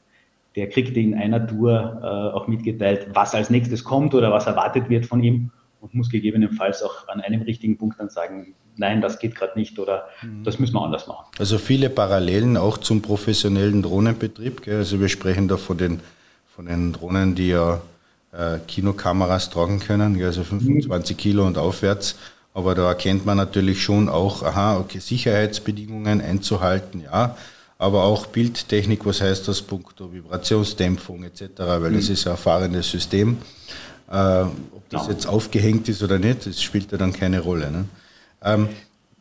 der 0.55 0.69
kriegt 0.69 0.97
in 0.97 1.13
einer 1.15 1.47
Tour 1.47 1.99
äh, 2.01 2.35
auch 2.35 2.47
mitgeteilt, 2.47 3.07
was 3.13 3.33
als 3.33 3.49
nächstes 3.49 3.83
kommt 3.83 4.13
oder 4.13 4.31
was 4.31 4.47
erwartet 4.47 4.89
wird 4.89 5.05
von 5.05 5.23
ihm 5.23 5.51
und 5.79 5.93
muss 5.93 6.09
gegebenenfalls 6.09 6.83
auch 6.83 7.07
an 7.07 7.21
einem 7.21 7.41
richtigen 7.41 7.77
Punkt 7.77 7.99
dann 7.99 8.09
sagen, 8.09 8.53
nein, 8.77 9.01
das 9.01 9.19
geht 9.19 9.35
gerade 9.35 9.57
nicht 9.57 9.79
oder 9.79 10.07
mhm. 10.21 10.43
das 10.43 10.59
müssen 10.59 10.73
wir 10.73 10.81
anders 10.81 11.07
machen. 11.07 11.25
Also 11.39 11.57
viele 11.57 11.89
Parallelen 11.89 12.57
auch 12.57 12.77
zum 12.77 13.01
professionellen 13.01 13.81
Drohnenbetrieb. 13.81 14.61
Gell? 14.63 14.77
Also 14.77 14.99
wir 14.99 15.09
sprechen 15.09 15.47
da 15.47 15.57
von 15.57 15.77
den, 15.77 16.01
von 16.47 16.65
den 16.65 16.93
Drohnen, 16.93 17.35
die 17.35 17.49
ja 17.49 17.81
äh, 18.33 18.59
Kinokameras 18.67 19.49
tragen 19.49 19.79
können, 19.79 20.17
gell? 20.17 20.27
also 20.27 20.43
25 20.43 21.15
mhm. 21.15 21.19
Kilo 21.19 21.47
und 21.47 21.57
aufwärts. 21.57 22.17
Aber 22.53 22.75
da 22.75 22.87
erkennt 22.87 23.25
man 23.25 23.37
natürlich 23.37 23.81
schon 23.81 24.09
auch, 24.09 24.43
aha, 24.43 24.77
okay, 24.77 24.99
Sicherheitsbedingungen 24.99 26.21
einzuhalten, 26.21 27.01
ja, 27.01 27.37
aber 27.77 28.03
auch 28.03 28.27
Bildtechnik, 28.27 29.05
was 29.05 29.21
heißt 29.21 29.47
das, 29.47 29.61
punkto 29.61 30.13
Vibrationsdämpfung 30.13 31.23
etc., 31.23 31.43
weil 31.57 31.91
mhm. 31.91 31.95
das 31.95 32.09
ist 32.09 32.27
ein 32.27 32.31
erfahrenes 32.31 32.91
System. 32.91 33.37
Äh, 34.11 34.41
ob 34.43 34.89
das 34.89 35.07
ja. 35.07 35.13
jetzt 35.13 35.25
aufgehängt 35.25 35.87
ist 35.89 36.03
oder 36.03 36.19
nicht, 36.19 36.45
das 36.45 36.61
spielt 36.61 36.91
ja 36.91 36.97
dann 36.97 37.13
keine 37.13 37.39
Rolle. 37.39 37.71
Ne? 37.71 37.85
Ähm, 38.43 38.69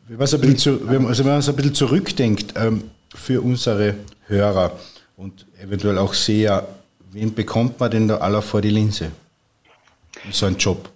wenn 0.07 0.17
man 0.17 0.27
so 0.27 0.37
ein 0.37 0.41
bisschen, 0.41 0.57
zu, 0.57 0.71
also 1.07 1.23
wenn 1.23 1.31
man 1.31 1.41
so 1.41 1.51
ein 1.51 1.55
bisschen 1.55 1.73
zurückdenkt 1.73 2.53
ähm, 2.57 2.83
für 3.15 3.41
unsere 3.41 3.95
Hörer 4.27 4.73
und 5.15 5.45
eventuell 5.59 5.97
auch 5.97 6.13
Seher, 6.13 6.67
wen 7.11 7.33
bekommt 7.33 7.79
man 7.79 7.89
denn 7.89 8.07
da 8.07 8.17
aller 8.17 8.41
vor 8.41 8.61
die 8.61 8.69
Linse? 8.69 9.11
So 10.31 10.45
ein 10.45 10.57
Job. 10.57 10.89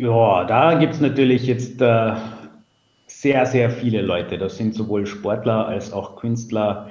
Ja, 0.00 0.44
da 0.44 0.78
gibt 0.78 0.94
es 0.94 1.00
natürlich 1.00 1.44
jetzt 1.44 1.82
äh, 1.82 2.14
sehr, 3.08 3.46
sehr 3.46 3.68
viele 3.68 4.00
Leute. 4.00 4.38
Das 4.38 4.56
sind 4.56 4.72
sowohl 4.72 5.06
Sportler 5.06 5.66
als 5.66 5.92
auch 5.92 6.14
Künstler 6.14 6.90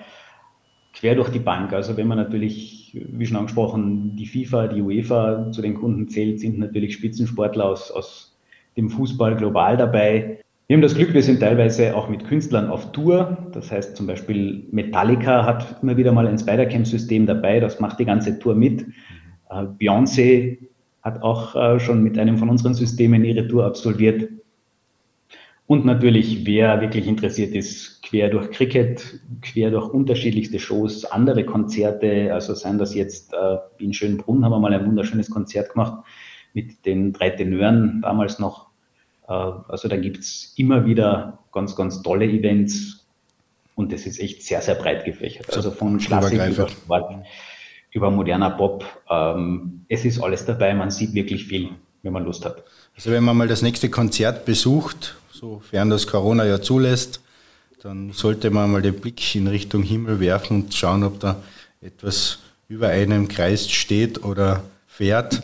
quer 0.93 1.15
durch 1.15 1.29
die 1.29 1.39
Bank. 1.39 1.71
Also 1.71 1.95
wenn 1.95 2.07
man 2.07 2.17
natürlich, 2.17 2.99
wie 3.09 3.25
schon 3.25 3.37
angesprochen, 3.37 4.17
die 4.17 4.25
FIFA, 4.25 4.67
die 4.67 4.81
UEFA 4.81 5.53
zu 5.53 5.61
den 5.61 5.75
Kunden 5.75 6.09
zählt, 6.09 6.41
sind 6.41 6.59
natürlich 6.59 6.95
Spitzensportler 6.95 7.63
aus, 7.63 7.91
aus 7.91 8.37
dem 8.75 8.89
Fußball 8.89 9.37
global 9.37 9.77
dabei. 9.77 10.41
Wir 10.67 10.75
haben 10.75 10.81
das 10.81 10.95
Glück, 10.95 11.13
wir 11.13 11.23
sind 11.23 11.39
teilweise 11.39 11.95
auch 11.95 12.09
mit 12.09 12.25
Künstlern 12.25 12.69
auf 12.69 12.91
Tour. 12.91 13.37
Das 13.53 13.71
heißt 13.71 13.95
zum 13.95 14.05
Beispiel 14.05 14.67
Metallica 14.71 15.45
hat 15.45 15.81
immer 15.81 15.95
wieder 15.95 16.11
mal 16.11 16.27
ein 16.27 16.37
Spider-Cam-System 16.37 17.25
dabei, 17.25 17.61
das 17.61 17.79
macht 17.79 17.99
die 17.99 18.05
ganze 18.05 18.37
Tour 18.37 18.53
mit. 18.53 18.81
Äh, 19.49 19.63
Beyoncé 19.79 20.57
hat 21.07 21.23
auch 21.23 21.55
äh, 21.55 21.79
schon 21.79 22.03
mit 22.03 22.19
einem 22.19 22.37
von 22.37 22.49
unseren 22.49 22.73
Systemen 22.73 23.23
ihre 23.23 23.47
Tour 23.47 23.65
absolviert. 23.65 24.29
Und 25.65 25.85
natürlich, 25.85 26.45
wer 26.45 26.79
wirklich 26.81 27.07
interessiert 27.07 27.53
ist, 27.53 28.01
quer 28.03 28.29
durch 28.29 28.51
Cricket, 28.51 29.19
quer 29.41 29.71
durch 29.71 29.89
unterschiedlichste 29.89 30.59
Shows, 30.59 31.05
andere 31.05 31.45
Konzerte, 31.45 32.33
also 32.33 32.53
seien 32.53 32.77
das 32.77 32.93
jetzt 32.93 33.33
äh, 33.33 33.57
in 33.77 33.93
Schönbrunn 33.93 34.43
haben 34.43 34.51
wir 34.51 34.59
mal 34.59 34.73
ein 34.73 34.85
wunderschönes 34.85 35.29
Konzert 35.29 35.71
gemacht 35.71 36.05
mit 36.53 36.85
den 36.85 37.13
drei 37.13 37.29
Tenören 37.31 38.01
damals 38.01 38.39
noch. 38.39 38.67
Äh, 39.27 39.33
also 39.33 39.87
da 39.87 39.97
gibt 39.97 40.19
es 40.19 40.53
immer 40.57 40.85
wieder 40.85 41.39
ganz, 41.51 41.75
ganz 41.75 42.01
tolle 42.01 42.25
Events 42.25 43.05
und 43.75 43.91
das 43.91 44.05
ist 44.05 44.19
echt 44.19 44.43
sehr, 44.43 44.61
sehr 44.61 44.75
breit 44.75 45.05
gefächert. 45.05 45.53
Also 45.55 45.71
von 45.71 45.97
Klassik 45.97 46.33
über 46.33 46.67
Sport, 46.69 47.11
über 47.91 48.11
moderner 48.11 48.51
Pop. 48.51 48.85
Ähm, 49.09 49.85
es 49.89 50.05
ist 50.05 50.19
alles 50.19 50.45
dabei, 50.45 50.73
man 50.73 50.91
sieht 50.91 51.13
wirklich 51.13 51.45
viel, 51.45 51.69
wenn 52.03 52.13
man 52.13 52.25
Lust 52.25 52.45
hat. 52.45 52.63
Also 52.95 53.11
wenn 53.11 53.23
man 53.23 53.37
mal 53.37 53.47
das 53.47 53.61
nächste 53.61 53.89
Konzert 53.89 54.45
besucht, 54.45 55.15
sofern 55.31 55.89
das 55.89 56.07
Corona 56.07 56.45
ja 56.45 56.61
zulässt, 56.61 57.21
dann 57.81 58.11
sollte 58.11 58.49
man 58.49 58.71
mal 58.71 58.81
den 58.81 58.99
Blick 58.99 59.35
in 59.35 59.47
Richtung 59.47 59.83
Himmel 59.83 60.19
werfen 60.19 60.63
und 60.63 60.73
schauen, 60.73 61.03
ob 61.03 61.19
da 61.19 61.41
etwas 61.81 62.39
über 62.67 62.89
einem 62.89 63.27
Kreis 63.27 63.69
steht 63.69 64.23
oder 64.23 64.63
fährt. 64.87 65.43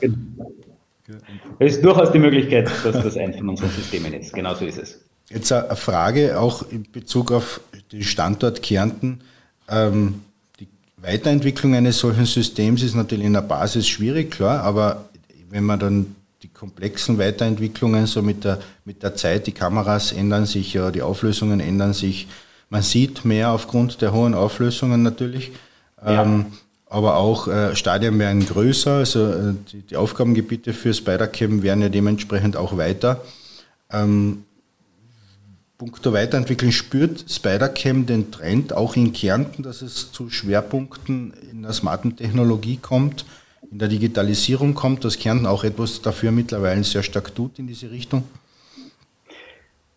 Es 1.60 1.76
ist 1.76 1.86
durchaus 1.86 2.12
die 2.12 2.20
Möglichkeit, 2.20 2.70
dass 2.84 3.04
das 3.04 3.18
eins 3.18 3.38
von 3.38 3.50
unseren 3.50 3.70
Systemen 3.70 4.14
ist. 4.14 4.34
Genau 4.34 4.56
so 4.56 4.66
ist 4.66 4.78
es. 4.78 5.00
Jetzt 5.30 5.52
eine 5.52 5.76
Frage 5.76 6.40
auch 6.40 6.70
in 6.70 6.92
Bezug 6.92 7.32
auf 7.32 7.62
den 7.92 8.04
Standort 8.04 8.62
Kärnten. 8.62 9.22
Ähm, 9.70 10.22
Weiterentwicklung 11.04 11.76
eines 11.76 12.00
solchen 12.00 12.26
Systems 12.26 12.82
ist 12.82 12.96
natürlich 12.96 13.26
in 13.26 13.34
der 13.34 13.42
Basis 13.42 13.88
schwierig, 13.88 14.32
klar, 14.32 14.64
aber 14.64 15.10
wenn 15.50 15.66
man 15.66 15.80
dann 15.80 16.16
die 16.42 16.48
komplexen 16.48 17.18
Weiterentwicklungen 17.20 18.08
so 18.08 18.22
mit 18.22 18.44
der, 18.44 18.60
mit 18.86 19.04
der 19.04 19.16
Zeit, 19.16 19.46
die 19.48 19.52
Kameras 19.52 20.14
ändern 20.14 20.46
sich 20.46 20.74
ja, 20.74 20.92
die 20.92 21.02
Auflösungen 21.02 21.60
ändern 21.60 21.94
sich. 21.94 22.28
Man 22.70 22.82
sieht 22.82 23.24
mehr 23.26 23.52
aufgrund 23.52 24.02
der 24.02 24.14
hohen 24.14 24.34
Auflösungen 24.34 25.04
natürlich. 25.04 25.52
Ja. 26.06 26.24
Ähm, 26.24 26.48
aber 26.88 27.18
auch 27.18 27.48
äh, 27.48 27.76
Stadien 27.76 28.20
werden 28.20 28.46
größer, 28.46 28.98
also 28.98 29.32
äh, 29.32 29.54
die, 29.72 29.82
die, 29.82 29.96
Aufgabengebiete 29.96 30.74
für 30.74 30.94
Spidercam 30.94 31.64
werden 31.64 31.82
ja 31.82 31.90
dementsprechend 31.90 32.56
auch 32.56 32.78
weiter. 32.78 33.22
Ähm, 33.92 34.44
Punkto 35.78 36.14
Weiterentwicklung 36.14 36.72
spürt 36.72 37.26
Spidercam 37.30 38.06
den 38.06 38.32
Trend 38.32 38.74
auch 38.74 38.96
in 38.96 39.12
Kärnten, 39.12 39.64
dass 39.64 39.82
es 39.82 40.12
zu 40.12 40.30
Schwerpunkten 40.30 41.34
in 41.52 41.64
der 41.64 41.74
smarten 41.74 42.16
Technologie 42.16 42.78
kommt 42.78 43.26
in 43.74 43.80
der 43.80 43.88
Digitalisierung 43.88 44.76
kommt, 44.76 45.04
dass 45.04 45.18
Kärnten 45.18 45.48
auch 45.48 45.64
etwas 45.64 46.02
dafür 46.02 46.32
mittlerweile 46.32 46.84
sehr 46.84 47.02
stark 47.02 47.34
tut 47.34 47.58
in 47.58 47.66
diese 47.66 47.90
Richtung? 47.90 48.24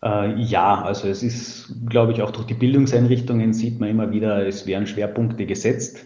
Äh, 0.03 0.33
ja, 0.41 0.81
also 0.81 1.07
es 1.07 1.21
ist, 1.21 1.71
glaube 1.87 2.11
ich, 2.11 2.23
auch 2.23 2.31
durch 2.31 2.47
die 2.47 2.55
Bildungseinrichtungen 2.55 3.53
sieht 3.53 3.79
man 3.79 3.89
immer 3.89 4.11
wieder, 4.11 4.47
es 4.47 4.65
werden 4.65 4.87
Schwerpunkte 4.87 5.45
gesetzt 5.45 6.05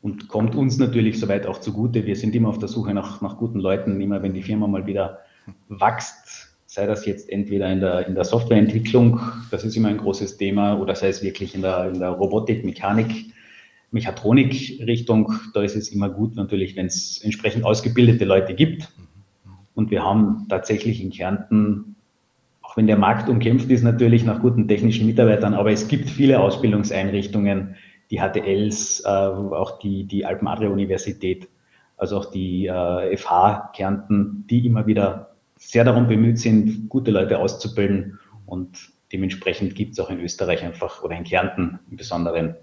und 0.00 0.28
kommt 0.28 0.56
uns 0.56 0.78
natürlich 0.78 1.20
soweit 1.20 1.46
auch 1.46 1.58
zugute. 1.58 2.06
Wir 2.06 2.16
sind 2.16 2.34
immer 2.34 2.48
auf 2.48 2.58
der 2.58 2.68
Suche 2.68 2.92
nach, 2.92 3.20
nach 3.20 3.36
guten 3.36 3.60
Leuten, 3.60 4.00
immer 4.00 4.20
wenn 4.22 4.34
die 4.34 4.42
Firma 4.42 4.66
mal 4.66 4.86
wieder 4.86 5.20
wächst, 5.68 6.21
sei 6.72 6.86
das 6.86 7.04
jetzt 7.04 7.28
entweder 7.28 7.70
in 7.70 7.80
der, 7.80 8.06
in 8.06 8.14
der 8.14 8.24
Softwareentwicklung, 8.24 9.20
das 9.50 9.62
ist 9.62 9.76
immer 9.76 9.88
ein 9.88 9.98
großes 9.98 10.38
Thema, 10.38 10.80
oder 10.80 10.94
sei 10.94 11.08
es 11.08 11.22
wirklich 11.22 11.54
in 11.54 11.60
der, 11.60 11.90
in 11.90 12.00
der 12.00 12.08
Robotik, 12.08 12.64
Mechanik, 12.64 13.26
Mechatronik-Richtung, 13.90 15.34
da 15.52 15.60
ist 15.60 15.76
es 15.76 15.90
immer 15.90 16.08
gut 16.08 16.34
natürlich, 16.34 16.74
wenn 16.74 16.86
es 16.86 17.20
entsprechend 17.22 17.66
ausgebildete 17.66 18.24
Leute 18.24 18.54
gibt. 18.54 18.90
Und 19.74 19.90
wir 19.90 20.02
haben 20.02 20.46
tatsächlich 20.48 21.02
in 21.02 21.10
Kärnten, 21.10 21.96
auch 22.62 22.74
wenn 22.78 22.86
der 22.86 22.96
Markt 22.96 23.28
umkämpft 23.28 23.70
ist, 23.70 23.82
natürlich 23.82 24.24
nach 24.24 24.40
guten 24.40 24.66
technischen 24.66 25.04
Mitarbeitern, 25.06 25.52
aber 25.52 25.72
es 25.72 25.88
gibt 25.88 26.08
viele 26.08 26.40
Ausbildungseinrichtungen, 26.40 27.76
die 28.10 28.20
HTLs, 28.20 29.02
äh, 29.04 29.08
auch 29.08 29.78
die, 29.78 30.04
die 30.04 30.24
Alpen-Adria-Universität, 30.24 31.50
also 31.98 32.16
auch 32.16 32.30
die 32.30 32.66
äh, 32.66 33.14
FH 33.14 33.72
Kärnten, 33.76 34.46
die 34.48 34.66
immer 34.66 34.86
wieder 34.86 35.31
sehr 35.68 35.84
darum 35.84 36.06
bemüht 36.06 36.38
sind, 36.38 36.88
gute 36.88 37.10
Leute 37.10 37.38
auszubilden. 37.38 38.18
Und 38.46 38.90
dementsprechend 39.12 39.74
gibt 39.74 39.92
es 39.92 40.00
auch 40.00 40.10
in 40.10 40.20
Österreich 40.20 40.62
einfach 40.62 41.02
oder 41.02 41.16
in 41.16 41.24
Kärnten 41.24 41.78
im 41.90 41.96
Besonderen 41.96 42.54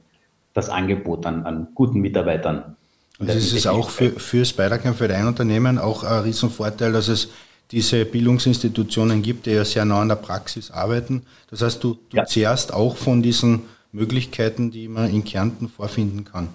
das 0.53 0.69
Angebot 0.69 1.25
an, 1.25 1.43
an 1.45 1.69
guten 1.73 1.99
Mitarbeitern. 2.01 2.75
Und 3.19 3.27
das 3.27 3.37
ist 3.37 3.53
es 3.53 3.67
auch 3.67 3.89
für, 3.89 4.11
für 4.11 4.45
Spidercamp, 4.45 4.97
für 4.97 5.07
dein 5.07 5.27
Unternehmen 5.27 5.77
auch 5.77 6.03
ein 6.03 6.23
Riesenvorteil, 6.23 6.93
dass 6.93 7.07
es 7.07 7.29
diese 7.71 8.05
Bildungsinstitutionen 8.05 9.21
gibt, 9.21 9.45
die 9.45 9.51
ja 9.51 9.65
sehr 9.65 9.85
nah 9.85 10.01
an 10.01 10.09
der 10.09 10.15
Praxis 10.15 10.71
arbeiten. 10.71 11.23
Das 11.49 11.61
heißt, 11.61 11.83
du, 11.83 11.99
du 12.09 12.17
ja. 12.17 12.25
zehrst 12.25 12.73
auch 12.73 12.95
von 12.95 13.21
diesen 13.21 13.63
Möglichkeiten, 13.91 14.71
die 14.71 14.87
man 14.87 15.13
in 15.13 15.23
Kärnten 15.23 15.67
vorfinden 15.67 16.23
kann. 16.23 16.49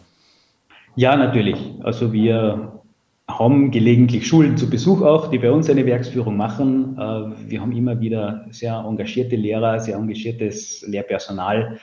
Ja, 0.96 1.16
natürlich. 1.16 1.58
Also 1.82 2.12
wir 2.12 2.80
haben 3.28 3.70
gelegentlich 3.70 4.26
Schulen 4.26 4.56
zu 4.56 4.68
Besuch 4.68 5.00
auch, 5.00 5.28
die 5.30 5.38
bei 5.38 5.50
uns 5.50 5.70
eine 5.70 5.86
Werksführung 5.86 6.36
machen. 6.36 6.96
Äh, 6.98 7.50
wir 7.50 7.60
haben 7.60 7.72
immer 7.72 8.00
wieder 8.00 8.46
sehr 8.50 8.74
engagierte 8.86 9.36
Lehrer, 9.36 9.80
sehr 9.80 9.96
engagiertes 9.96 10.84
Lehrpersonal, 10.86 11.78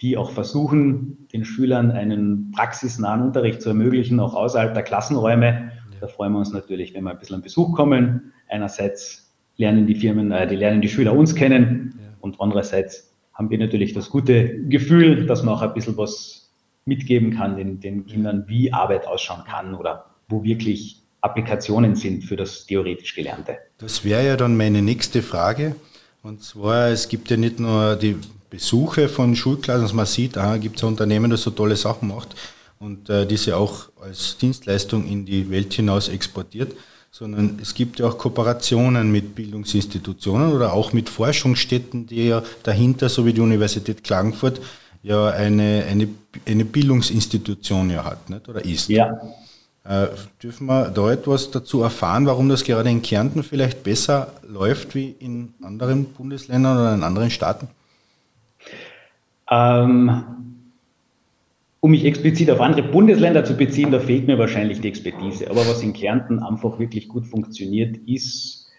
die 0.00 0.16
auch 0.16 0.30
versuchen, 0.30 1.28
den 1.32 1.44
Schülern 1.44 1.90
einen 1.90 2.50
praxisnahen 2.52 3.20
Unterricht 3.20 3.60
zu 3.60 3.68
ermöglichen, 3.68 4.18
auch 4.20 4.34
außerhalb 4.34 4.72
der 4.72 4.82
Klassenräume. 4.82 5.72
Da 6.00 6.06
freuen 6.06 6.32
wir 6.32 6.38
uns 6.38 6.52
natürlich, 6.52 6.94
wenn 6.94 7.04
wir 7.04 7.10
ein 7.10 7.18
bisschen 7.18 7.36
an 7.36 7.42
Besuch 7.42 7.74
kommen. 7.74 8.32
Einerseits 8.48 9.34
lernen 9.58 9.86
die 9.86 9.94
Firmen, 9.94 10.32
äh, 10.32 10.46
die 10.46 10.56
lernen 10.56 10.80
die 10.80 10.88
Schüler 10.88 11.14
uns 11.14 11.34
kennen 11.34 11.94
und 12.20 12.40
andererseits 12.40 13.14
haben 13.34 13.50
wir 13.50 13.58
natürlich 13.58 13.92
das 13.92 14.10
gute 14.10 14.64
Gefühl, 14.64 15.26
dass 15.26 15.42
man 15.42 15.54
auch 15.54 15.62
ein 15.62 15.74
bisschen 15.74 15.96
was 15.96 16.52
mitgeben 16.84 17.32
kann 17.32 17.56
den, 17.56 17.80
den 17.80 18.06
Kindern, 18.06 18.44
wie 18.48 18.72
Arbeit 18.72 19.06
ausschauen 19.06 19.44
kann 19.44 19.74
oder 19.74 20.09
wo 20.30 20.42
wirklich 20.42 21.02
Applikationen 21.20 21.94
sind 21.96 22.24
für 22.24 22.36
das 22.36 22.66
theoretisch 22.66 23.14
Gelernte. 23.14 23.58
Das 23.78 24.04
wäre 24.04 24.26
ja 24.26 24.36
dann 24.36 24.56
meine 24.56 24.80
nächste 24.80 25.22
Frage. 25.22 25.74
Und 26.22 26.42
zwar, 26.42 26.88
es 26.88 27.08
gibt 27.08 27.30
ja 27.30 27.36
nicht 27.36 27.60
nur 27.60 27.96
die 27.96 28.16
Besuche 28.48 29.08
von 29.08 29.36
Schulklassen, 29.36 29.82
dass 29.82 29.92
man 29.92 30.06
sieht, 30.06 30.36
aha, 30.36 30.56
gibt 30.56 30.76
es 30.76 30.82
ein 30.82 30.88
Unternehmen, 30.88 31.30
das 31.30 31.42
so 31.42 31.50
tolle 31.50 31.76
Sachen 31.76 32.08
macht 32.08 32.34
und 32.80 33.10
äh, 33.10 33.26
diese 33.26 33.56
auch 33.56 33.90
als 34.00 34.38
Dienstleistung 34.38 35.06
in 35.06 35.24
die 35.26 35.50
Welt 35.50 35.72
hinaus 35.72 36.08
exportiert, 36.08 36.74
sondern 37.10 37.58
es 37.60 37.74
gibt 37.74 37.98
ja 37.98 38.06
auch 38.06 38.16
Kooperationen 38.16 39.12
mit 39.12 39.34
Bildungsinstitutionen 39.34 40.52
oder 40.52 40.72
auch 40.72 40.92
mit 40.92 41.08
Forschungsstätten, 41.08 42.06
die 42.06 42.28
ja 42.28 42.42
dahinter, 42.62 43.08
so 43.08 43.26
wie 43.26 43.32
die 43.32 43.40
Universität 43.40 44.02
Klagenfurt, 44.02 44.60
ja 45.02 45.28
eine, 45.28 45.84
eine, 45.88 46.08
eine 46.46 46.64
Bildungsinstitution 46.64 47.90
ja 47.90 48.04
hat, 48.04 48.30
nicht? 48.30 48.48
oder 48.48 48.64
ist. 48.64 48.88
Ja. 48.88 49.20
Äh, 49.90 50.06
dürfen 50.40 50.68
wir 50.68 50.90
da 50.90 51.10
etwas 51.10 51.50
dazu 51.50 51.82
erfahren, 51.82 52.24
warum 52.24 52.48
das 52.48 52.62
gerade 52.62 52.88
in 52.88 53.02
Kärnten 53.02 53.42
vielleicht 53.42 53.82
besser 53.82 54.32
läuft 54.48 54.94
wie 54.94 55.16
in 55.18 55.52
anderen 55.62 56.04
Bundesländern 56.04 56.78
oder 56.78 56.94
in 56.94 57.02
anderen 57.02 57.28
Staaten? 57.28 57.66
Ähm, 59.50 60.22
um 61.80 61.90
mich 61.90 62.04
explizit 62.04 62.52
auf 62.52 62.60
andere 62.60 62.84
Bundesländer 62.84 63.44
zu 63.44 63.56
beziehen, 63.56 63.90
da 63.90 63.98
fehlt 63.98 64.28
mir 64.28 64.38
wahrscheinlich 64.38 64.80
die 64.80 64.86
Expertise. 64.86 65.50
Aber 65.50 65.66
was 65.66 65.82
in 65.82 65.92
Kärnten 65.92 66.38
einfach 66.38 66.78
wirklich 66.78 67.08
gut 67.08 67.26
funktioniert, 67.26 67.96
ist, 68.06 68.70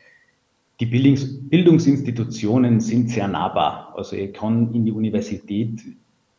die 0.80 0.86
Bildungs 0.86 1.28
Bildungsinstitutionen 1.50 2.80
sind 2.80 3.10
sehr 3.10 3.28
nahbar. 3.28 3.94
Also 3.98 4.16
ich 4.16 4.32
kann 4.32 4.74
in 4.74 4.86
die 4.86 4.94
Universität 4.94 5.82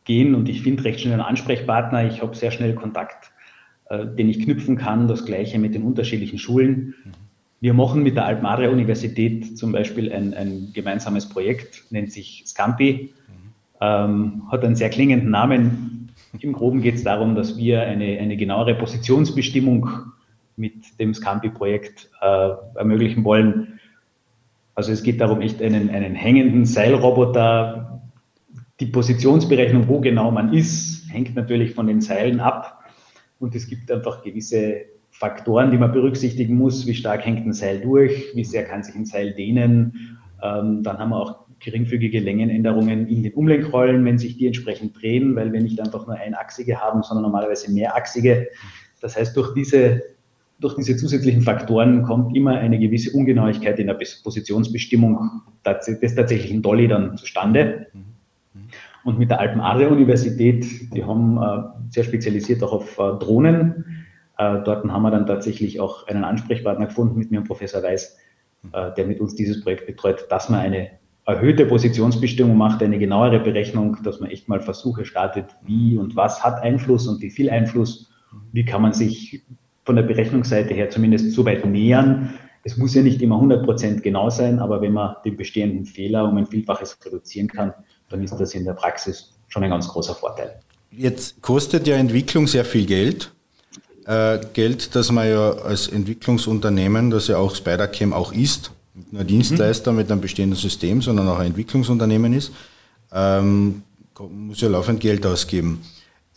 gehen 0.05 0.33
und 0.33 0.49
ich 0.49 0.63
finde 0.63 0.83
recht 0.83 1.01
schnell 1.01 1.13
einen 1.13 1.21
Ansprechpartner. 1.21 2.07
Ich 2.07 2.23
habe 2.23 2.35
sehr 2.35 2.49
schnell 2.49 2.73
Kontakt, 2.73 3.31
äh, 3.89 4.05
den 4.05 4.29
ich 4.29 4.43
knüpfen 4.43 4.77
kann. 4.77 5.07
Das 5.07 5.25
gleiche 5.25 5.59
mit 5.59 5.75
den 5.75 5.83
unterschiedlichen 5.83 6.39
Schulen. 6.39 6.95
Wir 7.59 7.73
machen 7.73 8.03
mit 8.03 8.15
der 8.15 8.25
Altmare 8.25 8.69
Universität 8.69 9.57
zum 9.57 9.71
Beispiel 9.71 10.11
ein, 10.11 10.33
ein 10.33 10.71
gemeinsames 10.73 11.29
Projekt, 11.29 11.85
nennt 11.91 12.11
sich 12.11 12.43
Scampi, 12.45 13.13
ähm, 13.79 14.43
hat 14.51 14.65
einen 14.65 14.75
sehr 14.75 14.89
klingenden 14.89 15.29
Namen, 15.29 15.93
im 16.39 16.53
Groben 16.53 16.81
geht 16.81 16.95
es 16.95 17.03
darum, 17.03 17.35
dass 17.35 17.57
wir 17.57 17.81
eine, 17.81 18.19
eine 18.19 18.35
genauere 18.37 18.75
Positionsbestimmung 18.75 19.87
mit 20.55 20.99
dem 20.99 21.13
Scampi-Projekt 21.13 22.09
äh, 22.21 22.49
ermöglichen 22.75 23.23
wollen. 23.23 23.79
Also 24.75 24.91
es 24.91 25.03
geht 25.03 25.21
darum, 25.21 25.41
echt 25.41 25.61
einen, 25.61 25.89
einen 25.89 26.15
hängenden 26.15 26.65
Seilroboter, 26.65 28.01
die 28.79 28.87
Positionsberechnung, 28.87 29.87
wo 29.87 29.99
genau 29.99 30.31
man 30.31 30.53
ist, 30.53 31.07
hängt 31.11 31.35
natürlich 31.35 31.73
von 31.75 31.85
den 31.85 32.01
Seilen 32.01 32.39
ab. 32.39 32.52
Und 33.43 33.53
es 33.55 33.67
gibt 33.67 33.91
einfach 33.91 34.23
gewisse 34.23 34.85
Faktoren, 35.09 35.69
die 35.69 35.77
man 35.77 35.91
berücksichtigen 35.91 36.55
muss. 36.55 36.87
Wie 36.87 36.93
stark 36.93 37.25
hängt 37.25 37.45
ein 37.45 37.51
Seil 37.51 37.81
durch? 37.81 38.31
Wie 38.33 38.45
sehr 38.45 38.63
kann 38.63 38.83
sich 38.83 38.95
ein 38.95 39.03
Seil 39.03 39.33
dehnen? 39.33 40.17
Ähm, 40.41 40.81
dann 40.81 40.97
haben 40.97 41.09
wir 41.09 41.17
auch 41.17 41.39
geringfügige 41.59 42.21
Längenänderungen 42.21 43.05
in 43.05 43.21
den 43.21 43.33
Umlenkrollen, 43.33 44.05
wenn 44.05 44.17
sich 44.17 44.37
die 44.37 44.47
entsprechend 44.47 45.01
drehen, 45.01 45.35
weil 45.35 45.51
wir 45.51 45.59
nicht 45.59 45.81
einfach 45.81 46.07
nur 46.07 46.15
einachsige 46.15 46.79
haben, 46.79 47.03
sondern 47.03 47.23
normalerweise 47.23 47.69
mehrachsige. 47.69 48.47
Das 49.01 49.17
heißt, 49.17 49.35
durch 49.35 49.53
diese, 49.53 50.01
durch 50.61 50.75
diese 50.75 50.95
zusätzlichen 50.95 51.41
Faktoren 51.41 52.03
kommt 52.03 52.37
immer 52.37 52.57
eine 52.59 52.79
gewisse 52.79 53.11
Ungenauigkeit 53.11 53.77
in 53.77 53.87
der 53.87 53.99
Positionsbestimmung 54.23 55.41
des 55.65 56.15
tatsächlichen 56.15 56.61
Dolly 56.61 56.87
dann 56.87 57.17
zustande. 57.17 57.87
Und 59.03 59.19
mit 59.19 59.29
der 59.29 59.39
Alpen-Adria-Universität, 59.39 60.93
die 60.93 61.03
haben 61.03 61.37
äh, 61.37 61.63
sehr 61.89 62.03
spezialisiert 62.03 62.63
auch 62.63 62.73
auf 62.73 62.97
äh, 62.97 63.19
Drohnen. 63.19 64.05
Äh, 64.37 64.59
dort 64.63 64.87
haben 64.87 65.03
wir 65.03 65.11
dann 65.11 65.25
tatsächlich 65.25 65.79
auch 65.79 66.07
einen 66.07 66.23
Ansprechpartner 66.23 66.87
gefunden 66.87 67.17
mit 67.17 67.31
mir, 67.31 67.41
Professor 67.41 67.83
Weiß, 67.83 68.17
der 68.95 69.05
mit 69.05 69.19
uns 69.19 69.35
dieses 69.35 69.61
Projekt 69.61 69.87
betreut, 69.87 70.25
dass 70.29 70.47
man 70.47 70.61
eine 70.61 70.91
erhöhte 71.25 71.65
Positionsbestimmung 71.65 72.55
macht, 72.55 72.81
eine 72.81 72.97
genauere 72.97 73.41
Berechnung, 73.41 73.97
dass 74.03 74.21
man 74.21 74.29
echt 74.29 74.47
mal 74.47 74.61
Versuche 74.61 75.03
startet, 75.03 75.47
wie 75.63 75.97
und 75.97 76.15
was 76.15 76.45
hat 76.45 76.63
Einfluss 76.63 77.05
und 77.05 77.21
wie 77.21 77.29
viel 77.29 77.49
Einfluss, 77.49 78.09
wie 78.53 78.63
kann 78.63 78.81
man 78.81 78.93
sich 78.93 79.43
von 79.83 79.97
der 79.97 80.03
Berechnungsseite 80.03 80.73
her 80.73 80.89
zumindest 80.89 81.31
so 81.33 81.45
weit 81.45 81.65
nähern. 81.65 82.33
Es 82.63 82.77
muss 82.77 82.95
ja 82.95 83.01
nicht 83.01 83.21
immer 83.21 83.35
100% 83.35 84.01
genau 84.01 84.29
sein, 84.29 84.59
aber 84.59 84.81
wenn 84.81 84.93
man 84.93 85.17
den 85.25 85.35
bestehenden 85.35 85.85
Fehler 85.85 86.27
um 86.27 86.37
ein 86.37 86.45
Vielfaches 86.45 86.97
reduzieren 87.05 87.47
kann, 87.47 87.73
dann 88.13 88.23
ist 88.23 88.35
das 88.35 88.53
in 88.53 88.63
der 88.63 88.73
Praxis 88.73 89.31
schon 89.47 89.63
ein 89.63 89.71
ganz 89.71 89.87
großer 89.87 90.13
Vorteil. 90.13 90.59
Jetzt 90.91 91.41
kostet 91.41 91.87
ja 91.87 91.95
Entwicklung 91.95 92.45
sehr 92.45 92.63
viel 92.63 92.85
Geld. 92.85 93.31
Äh, 94.05 94.39
Geld, 94.53 94.95
das 94.95 95.11
man 95.11 95.27
ja 95.27 95.51
als 95.51 95.87
Entwicklungsunternehmen, 95.87 97.09
das 97.09 97.27
ja 97.27 97.37
auch 97.37 97.55
Spidercam 97.55 98.13
auch 98.13 98.31
ist, 98.31 98.71
nicht 98.93 99.11
nur 99.11 99.23
Dienstleister 99.23 99.91
mhm. 99.91 99.97
mit 99.97 100.11
einem 100.11 100.21
bestehenden 100.21 100.57
System, 100.57 101.01
sondern 101.01 101.27
auch 101.27 101.39
ein 101.39 101.47
Entwicklungsunternehmen 101.47 102.33
ist, 102.33 102.51
ähm, 103.11 103.81
muss 104.29 104.61
ja 104.61 104.69
laufend 104.69 104.99
Geld 104.99 105.25
ausgeben. 105.25 105.81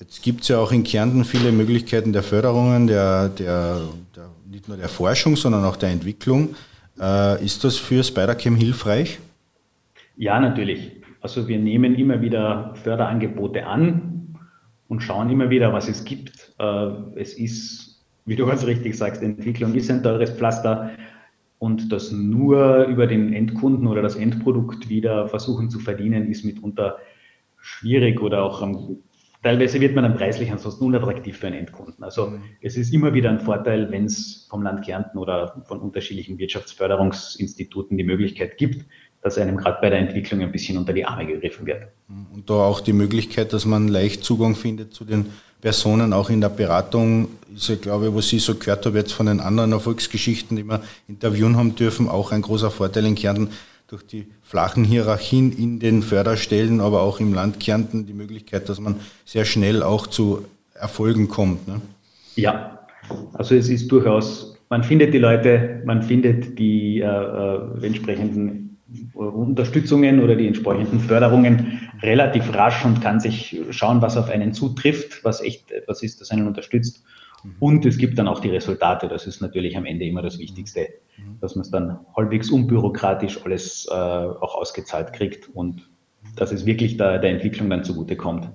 Jetzt 0.00 0.22
gibt 0.22 0.42
es 0.42 0.48
ja 0.48 0.58
auch 0.58 0.72
in 0.72 0.82
Kärnten 0.82 1.24
viele 1.24 1.52
Möglichkeiten 1.52 2.14
der 2.14 2.22
Förderungen, 2.22 2.86
der, 2.86 3.28
der, 3.28 3.80
der, 4.14 4.30
nicht 4.48 4.68
nur 4.68 4.78
der 4.78 4.88
Forschung, 4.88 5.36
sondern 5.36 5.64
auch 5.64 5.76
der 5.76 5.90
Entwicklung. 5.90 6.54
Äh, 6.98 7.44
ist 7.44 7.64
das 7.64 7.76
für 7.76 8.02
Spidercam 8.02 8.56
hilfreich? 8.56 9.18
Ja, 10.16 10.40
natürlich. 10.40 10.92
Also 11.26 11.48
wir 11.48 11.58
nehmen 11.58 11.96
immer 11.96 12.22
wieder 12.22 12.72
Förderangebote 12.84 13.66
an 13.66 14.38
und 14.86 15.00
schauen 15.00 15.28
immer 15.28 15.50
wieder, 15.50 15.72
was 15.72 15.88
es 15.88 16.04
gibt. 16.04 16.54
Äh, 16.60 16.86
es 17.16 17.34
ist, 17.34 18.06
wie 18.26 18.36
du 18.36 18.46
ganz 18.46 18.64
richtig 18.64 18.96
sagst, 18.96 19.24
Entwicklung 19.24 19.74
ist 19.74 19.90
ein 19.90 20.04
teures 20.04 20.30
Pflaster 20.30 20.92
und 21.58 21.90
das 21.90 22.12
nur 22.12 22.84
über 22.84 23.08
den 23.08 23.32
Endkunden 23.32 23.88
oder 23.88 24.02
das 24.02 24.14
Endprodukt 24.14 24.88
wieder 24.88 25.26
versuchen 25.26 25.68
zu 25.68 25.80
verdienen, 25.80 26.30
ist 26.30 26.44
mitunter 26.44 26.98
schwierig 27.58 28.22
oder 28.22 28.44
auch 28.44 28.62
teilweise 29.42 29.80
wird 29.80 29.96
man 29.96 30.04
dann 30.04 30.14
preislich 30.14 30.52
ansonsten 30.52 30.84
unattraktiv 30.84 31.38
für 31.38 31.48
einen 31.48 31.56
Endkunden. 31.56 32.04
Also 32.04 32.30
mhm. 32.30 32.42
es 32.60 32.76
ist 32.76 32.94
immer 32.94 33.14
wieder 33.14 33.30
ein 33.30 33.40
Vorteil, 33.40 33.90
wenn 33.90 34.04
es 34.04 34.46
vom 34.48 34.62
Land 34.62 34.84
Kärnten 34.84 35.18
oder 35.18 35.64
von 35.66 35.80
unterschiedlichen 35.80 36.38
Wirtschaftsförderungsinstituten 36.38 37.98
die 37.98 38.04
Möglichkeit 38.04 38.58
gibt, 38.58 38.86
dass 39.26 39.38
einem 39.38 39.56
gerade 39.56 39.78
bei 39.80 39.90
der 39.90 39.98
Entwicklung 39.98 40.40
ein 40.40 40.52
bisschen 40.52 40.78
unter 40.78 40.92
die 40.92 41.04
Arme 41.04 41.26
gegriffen 41.26 41.66
wird. 41.66 41.88
Und 42.32 42.48
da 42.48 42.54
auch 42.54 42.80
die 42.80 42.92
Möglichkeit, 42.92 43.52
dass 43.52 43.66
man 43.66 43.88
leicht 43.88 44.22
Zugang 44.22 44.54
findet 44.54 44.94
zu 44.94 45.04
den 45.04 45.26
Personen, 45.60 46.12
auch 46.12 46.30
in 46.30 46.40
der 46.40 46.48
Beratung, 46.48 47.26
ist 47.52 47.68
ja, 47.68 47.74
glaube 47.74 48.06
ich, 48.06 48.14
was 48.14 48.32
ich 48.32 48.44
so 48.44 48.54
gehört 48.54 48.86
habe 48.86 48.98
jetzt 48.98 49.12
von 49.12 49.26
den 49.26 49.40
anderen 49.40 49.72
Erfolgsgeschichten, 49.72 50.56
die 50.56 50.62
wir 50.62 50.80
interviewen 51.08 51.56
haben 51.56 51.74
dürfen, 51.74 52.08
auch 52.08 52.30
ein 52.30 52.40
großer 52.40 52.70
Vorteil 52.70 53.04
in 53.04 53.16
Kärnten 53.16 53.48
durch 53.88 54.06
die 54.06 54.28
flachen 54.44 54.84
Hierarchien 54.84 55.50
in 55.50 55.80
den 55.80 56.02
Förderstellen, 56.02 56.80
aber 56.80 57.00
auch 57.00 57.18
im 57.18 57.34
Land 57.34 57.58
Kärnten 57.58 58.06
die 58.06 58.12
Möglichkeit, 58.12 58.68
dass 58.68 58.78
man 58.78 59.00
sehr 59.24 59.44
schnell 59.44 59.82
auch 59.82 60.06
zu 60.06 60.44
Erfolgen 60.74 61.26
kommt. 61.26 61.66
Ne? 61.66 61.80
Ja, 62.36 62.78
also 63.32 63.56
es 63.56 63.68
ist 63.68 63.90
durchaus, 63.90 64.56
man 64.68 64.84
findet 64.84 65.12
die 65.14 65.18
Leute, 65.18 65.82
man 65.84 66.04
findet 66.04 66.60
die 66.60 67.00
äh, 67.00 67.06
äh 67.06 67.84
entsprechenden 67.86 68.65
Unterstützungen 69.14 70.22
oder 70.22 70.36
die 70.36 70.46
entsprechenden 70.46 71.00
Förderungen 71.00 71.80
relativ 72.02 72.54
rasch 72.54 72.84
und 72.84 73.00
kann 73.00 73.20
sich 73.20 73.60
schauen, 73.70 74.02
was 74.02 74.16
auf 74.16 74.28
einen 74.28 74.52
zutrifft, 74.52 75.24
was 75.24 75.40
echt 75.40 75.70
etwas 75.70 76.02
ist, 76.02 76.20
das 76.20 76.30
einen 76.30 76.46
unterstützt. 76.46 77.02
Und 77.60 77.86
es 77.86 77.98
gibt 77.98 78.18
dann 78.18 78.28
auch 78.28 78.40
die 78.40 78.50
Resultate. 78.50 79.08
Das 79.08 79.26
ist 79.26 79.40
natürlich 79.40 79.76
am 79.76 79.84
Ende 79.86 80.04
immer 80.04 80.22
das 80.22 80.38
Wichtigste, 80.38 80.88
dass 81.40 81.54
man 81.54 81.62
es 81.62 81.70
dann 81.70 81.98
halbwegs 82.16 82.50
unbürokratisch 82.50 83.44
alles 83.44 83.86
äh, 83.88 83.94
auch 83.94 84.54
ausgezahlt 84.54 85.12
kriegt 85.12 85.48
und 85.54 85.88
dass 86.34 86.52
es 86.52 86.66
wirklich 86.66 86.96
der, 86.96 87.18
der 87.18 87.30
Entwicklung 87.30 87.70
dann 87.70 87.84
zugutekommt. 87.84 88.48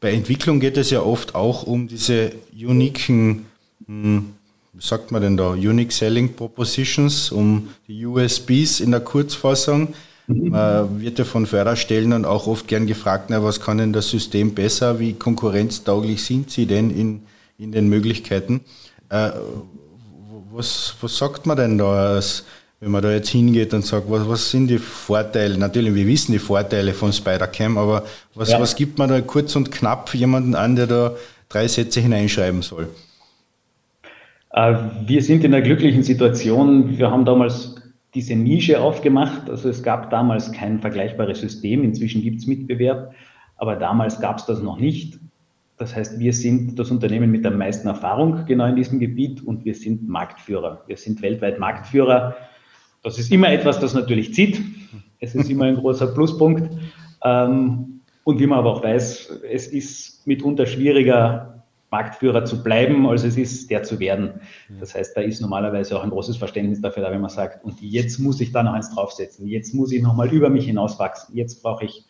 Bei 0.00 0.12
Entwicklung 0.12 0.60
geht 0.60 0.76
es 0.76 0.90
ja 0.90 1.00
oft 1.00 1.34
auch 1.34 1.64
um 1.64 1.88
diese 1.88 2.32
uniken 2.52 3.46
hm, 3.86 4.33
wie 4.74 4.84
sagt 4.84 5.12
man 5.12 5.22
denn 5.22 5.36
da, 5.36 5.50
Unique 5.50 5.92
Selling 5.92 6.34
Propositions, 6.34 7.30
um 7.30 7.68
die 7.86 8.04
USBs 8.04 8.80
in 8.80 8.90
der 8.90 9.00
Kurzfassung. 9.00 9.94
Mhm. 10.26 10.48
Man 10.48 11.00
wird 11.00 11.18
ja 11.18 11.24
von 11.24 11.46
Förderstellen 11.46 12.10
dann 12.10 12.24
auch 12.24 12.46
oft 12.46 12.66
gern 12.66 12.86
gefragt, 12.86 13.26
na, 13.28 13.42
was 13.42 13.60
kann 13.60 13.78
denn 13.78 13.92
das 13.92 14.10
System 14.10 14.54
besser, 14.54 14.98
wie 14.98 15.12
konkurrenztauglich 15.12 16.24
sind 16.24 16.50
sie 16.50 16.66
denn 16.66 16.90
in, 16.90 17.22
in 17.58 17.70
den 17.72 17.88
Möglichkeiten? 17.88 18.62
Äh, 19.10 19.30
was, 20.52 20.94
was 21.00 21.18
sagt 21.18 21.46
man 21.46 21.56
denn 21.56 21.78
da, 21.78 22.20
wenn 22.80 22.90
man 22.90 23.02
da 23.02 23.12
jetzt 23.12 23.28
hingeht 23.28 23.74
und 23.74 23.86
sagt, 23.86 24.10
was, 24.10 24.28
was 24.28 24.50
sind 24.50 24.68
die 24.68 24.78
Vorteile? 24.78 25.56
Natürlich, 25.56 25.94
wir 25.94 26.06
wissen 26.06 26.32
die 26.32 26.38
Vorteile 26.38 26.94
von 26.94 27.12
Spider-Cam, 27.12 27.78
aber 27.78 28.04
was, 28.34 28.50
ja. 28.50 28.60
was 28.60 28.74
gibt 28.74 28.98
man 28.98 29.08
da 29.08 29.20
kurz 29.20 29.54
und 29.56 29.70
knapp 29.70 30.14
jemanden 30.14 30.54
an, 30.54 30.74
der 30.74 30.86
da 30.86 31.16
drei 31.48 31.68
Sätze 31.68 32.00
hineinschreiben 32.00 32.62
soll? 32.62 32.88
Äh, 34.54 34.76
wir 35.06 35.22
sind 35.22 35.44
in 35.44 35.52
einer 35.52 35.62
glücklichen 35.62 36.02
Situation. 36.02 36.96
Wir 36.96 37.10
haben 37.10 37.24
damals 37.24 37.74
diese 38.14 38.36
Nische 38.36 38.80
aufgemacht. 38.80 39.50
Also 39.50 39.68
es 39.68 39.82
gab 39.82 40.10
damals 40.10 40.52
kein 40.52 40.80
vergleichbares 40.80 41.40
System. 41.40 41.82
Inzwischen 41.82 42.22
gibt 42.22 42.38
es 42.38 42.46
Mitbewerb, 42.46 43.12
aber 43.56 43.76
damals 43.76 44.20
gab 44.20 44.38
es 44.38 44.46
das 44.46 44.62
noch 44.62 44.78
nicht. 44.78 45.18
Das 45.76 45.96
heißt, 45.96 46.20
wir 46.20 46.32
sind 46.32 46.78
das 46.78 46.92
Unternehmen 46.92 47.32
mit 47.32 47.44
der 47.44 47.50
meisten 47.50 47.88
Erfahrung 47.88 48.46
genau 48.46 48.66
in 48.66 48.76
diesem 48.76 49.00
Gebiet 49.00 49.42
und 49.42 49.64
wir 49.64 49.74
sind 49.74 50.08
Marktführer. 50.08 50.84
Wir 50.86 50.96
sind 50.96 51.20
weltweit 51.20 51.58
Marktführer. 51.58 52.36
Das 53.02 53.18
ist 53.18 53.32
immer 53.32 53.50
etwas, 53.50 53.80
das 53.80 53.92
natürlich 53.92 54.34
zieht. 54.34 54.60
Es 55.18 55.34
ist 55.34 55.50
immer 55.50 55.64
ein 55.64 55.74
großer 55.74 56.06
Pluspunkt. 56.14 56.70
Ähm, 57.24 58.02
und 58.22 58.38
wie 58.38 58.46
man 58.46 58.60
aber 58.60 58.72
auch 58.72 58.84
weiß, 58.84 59.40
es 59.50 59.66
ist 59.66 60.26
mitunter 60.28 60.66
schwieriger, 60.66 61.53
Marktführer 61.94 62.44
zu 62.44 62.60
bleiben, 62.60 63.06
als 63.06 63.22
es 63.22 63.36
ist, 63.36 63.70
der 63.70 63.84
zu 63.84 64.00
werden. 64.00 64.40
Das 64.80 64.96
heißt, 64.96 65.16
da 65.16 65.20
ist 65.20 65.40
normalerweise 65.40 65.96
auch 65.96 66.02
ein 66.02 66.10
großes 66.10 66.36
Verständnis 66.36 66.80
dafür 66.80 67.04
da, 67.04 67.12
wenn 67.12 67.20
man 67.20 67.30
sagt, 67.30 67.64
und 67.64 67.80
jetzt 67.80 68.18
muss 68.18 68.40
ich 68.40 68.50
da 68.50 68.64
noch 68.64 68.72
eins 68.72 68.92
draufsetzen, 68.92 69.46
jetzt 69.46 69.74
muss 69.74 69.92
ich 69.92 70.02
nochmal 70.02 70.28
über 70.32 70.50
mich 70.50 70.66
hinauswachsen, 70.66 71.36
jetzt 71.36 71.62
brauche 71.62 71.84
ich 71.84 72.04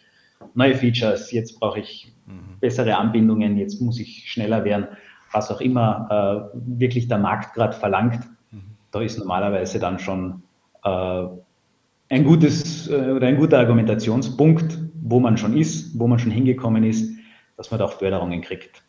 neue 0.55 0.75
Features, 0.75 1.33
jetzt 1.33 1.61
brauche 1.61 1.81
ich 1.81 2.15
mhm. 2.27 2.59
bessere 2.61 2.97
Anbindungen, 2.97 3.59
jetzt 3.59 3.83
muss 3.83 4.01
ich 4.01 4.31
schneller 4.31 4.65
werden, 4.65 4.87
was 5.33 5.51
auch 5.51 5.61
immer 5.61 6.51
äh, 6.55 6.59
wirklich 6.81 7.07
der 7.09 7.19
Markt 7.19 7.53
gerade 7.53 7.77
verlangt. 7.77 8.21
Mhm. 8.53 8.63
Da 8.91 9.03
ist 9.03 9.19
normalerweise 9.19 9.79
dann 9.79 9.99
schon 9.99 10.43
äh, 10.83 11.25
ein 12.09 12.25
gutes 12.25 12.89
äh, 12.89 13.13
oder 13.13 13.27
ein 13.27 13.37
guter 13.37 13.59
Argumentationspunkt, 13.59 14.79
wo 15.03 15.21
man 15.21 15.37
schon 15.37 15.55
ist, 15.59 15.99
wo 15.99 16.07
man 16.07 16.19
schon 16.19 16.31
hingekommen 16.31 16.85
ist, 16.85 17.19
dass 17.59 17.71
man 17.71 17.81
da 17.81 17.85
auch 17.85 17.93
Förderungen 17.93 18.41
kriegt. 18.41 18.83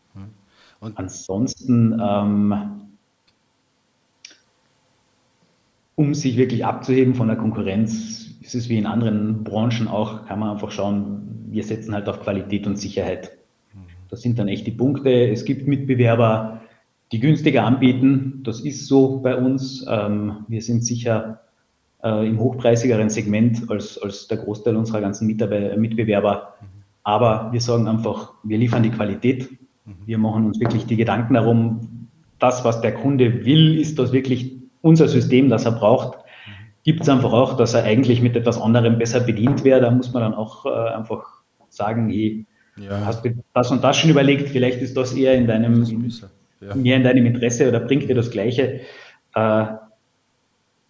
Und 0.80 0.98
Ansonsten, 0.98 2.00
ähm, 2.02 2.54
um 5.96 6.14
sich 6.14 6.38
wirklich 6.38 6.66
abzuheben 6.66 7.16
von 7.16 7.28
der 7.28 7.38
Konkurrenz, 7.38 8.38
ist 8.42 8.56
es 8.56 8.70
wie 8.70 8.78
in 8.78 8.86
anderen 8.86 9.44
Branchen 9.44 9.88
auch, 9.88 10.26
kann 10.26 10.40
man 10.40 10.50
einfach 10.50 10.72
schauen, 10.72 11.48
wir 11.50 11.64
setzen 11.64 11.94
halt 11.94 12.08
auf 12.10 12.22
Qualität 12.22 12.68
und 12.68 12.78
Sicherheit. 12.78 13.38
Mhm. 13.74 13.80
Das 14.10 14.22
sind 14.22 14.38
dann 14.38 14.48
echt 14.48 14.68
die 14.68 14.72
Punkte. 14.72 15.10
Es 15.30 15.46
gibt 15.46 15.68
Mitbewerber, 15.68 16.62
die 17.12 17.20
günstiger 17.20 17.64
anbieten. 17.64 18.42
Das 18.44 18.60
ist 18.60 18.88
so 18.88 19.20
bei 19.20 19.36
uns. 19.36 19.86
Ähm, 19.90 20.46
wir 20.48 20.62
sind 20.62 20.86
sicher 20.86 21.42
äh, 22.04 22.28
im 22.28 22.40
hochpreisigeren 22.40 23.10
Segment 23.10 23.70
als, 23.70 23.98
als 23.98 24.28
der 24.28 24.38
Großteil 24.38 24.76
unserer 24.76 25.02
ganzen 25.02 25.28
Mitbewerber. 25.28 26.56
Mhm. 26.60 26.66
Aber 27.04 27.50
wir 27.52 27.62
sagen 27.62 27.88
einfach, 27.88 28.34
wir 28.44 28.58
liefern 28.58 28.84
die 28.84 28.92
Qualität 28.92 29.50
wir 30.06 30.18
machen 30.18 30.46
uns 30.46 30.60
wirklich 30.60 30.86
die 30.86 30.96
Gedanken 30.96 31.36
darum, 31.36 32.10
das, 32.40 32.66
was 32.66 32.82
der 32.82 32.94
Kunde 32.94 33.46
will, 33.46 33.80
ist 33.80 34.00
das 34.00 34.12
wirklich 34.12 34.56
unser 34.82 35.08
System, 35.08 35.50
das 35.50 35.66
er 35.66 35.72
braucht. 35.72 36.18
Gibt 36.84 37.02
es 37.02 37.10
einfach 37.10 37.34
auch, 37.34 37.58
dass 37.58 37.74
er 37.74 37.84
eigentlich 37.84 38.22
mit 38.22 38.36
etwas 38.36 38.60
anderem 38.62 38.98
besser 38.98 39.20
bedient 39.20 39.64
wäre. 39.64 39.82
Da 39.82 39.92
muss 39.92 40.14
man 40.14 40.22
dann 40.22 40.34
auch 40.34 40.66
äh, 40.66 40.70
einfach 40.70 41.42
sagen, 41.70 42.10
hey, 42.10 42.46
ja. 42.78 43.06
hast 43.06 43.26
du 43.26 43.34
das 43.54 43.72
und 43.72 43.84
das 43.84 43.98
schon 43.98 44.10
überlegt? 44.10 44.50
Vielleicht 44.50 44.82
ist 44.82 44.96
das 44.96 45.14
eher 45.14 45.36
in 45.36 45.48
deinem, 45.48 45.84
ja. 46.62 46.76
mehr 46.76 46.98
in 46.98 47.04
deinem 47.04 47.26
Interesse 47.26 47.68
oder 47.68 47.80
bringt 47.80 48.10
dir 48.10 48.16
das 48.16 48.30
Gleiche. 48.30 48.82
Äh, 49.34 49.66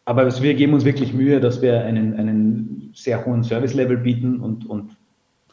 aber 0.07 0.41
wir 0.41 0.53
geben 0.53 0.73
uns 0.73 0.85
wirklich 0.85 1.13
Mühe, 1.13 1.39
dass 1.39 1.61
wir 1.61 1.83
einen, 1.83 2.13
einen 2.15 2.91
sehr 2.93 3.25
hohen 3.25 3.43
Service-Level 3.43 3.97
bieten 3.97 4.39
und, 4.39 4.65
und 4.65 4.97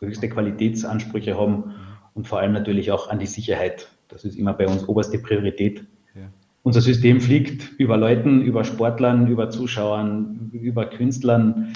höchste 0.00 0.28
Qualitätsansprüche 0.28 1.38
haben 1.38 1.74
und 2.14 2.26
vor 2.26 2.40
allem 2.40 2.52
natürlich 2.52 2.90
auch 2.90 3.08
an 3.08 3.18
die 3.18 3.26
Sicherheit. 3.26 3.88
Das 4.08 4.24
ist 4.24 4.36
immer 4.36 4.52
bei 4.52 4.66
uns 4.68 4.86
oberste 4.88 5.18
Priorität. 5.18 5.84
Ja. 6.14 6.22
Unser 6.62 6.80
System 6.80 7.20
fliegt 7.20 7.72
über 7.78 7.96
Leuten, 7.96 8.42
über 8.42 8.64
Sportlern, 8.64 9.26
über 9.26 9.50
Zuschauern, 9.50 10.50
über 10.52 10.86
Künstlern. 10.86 11.72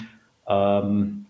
Ähm, 0.47 1.25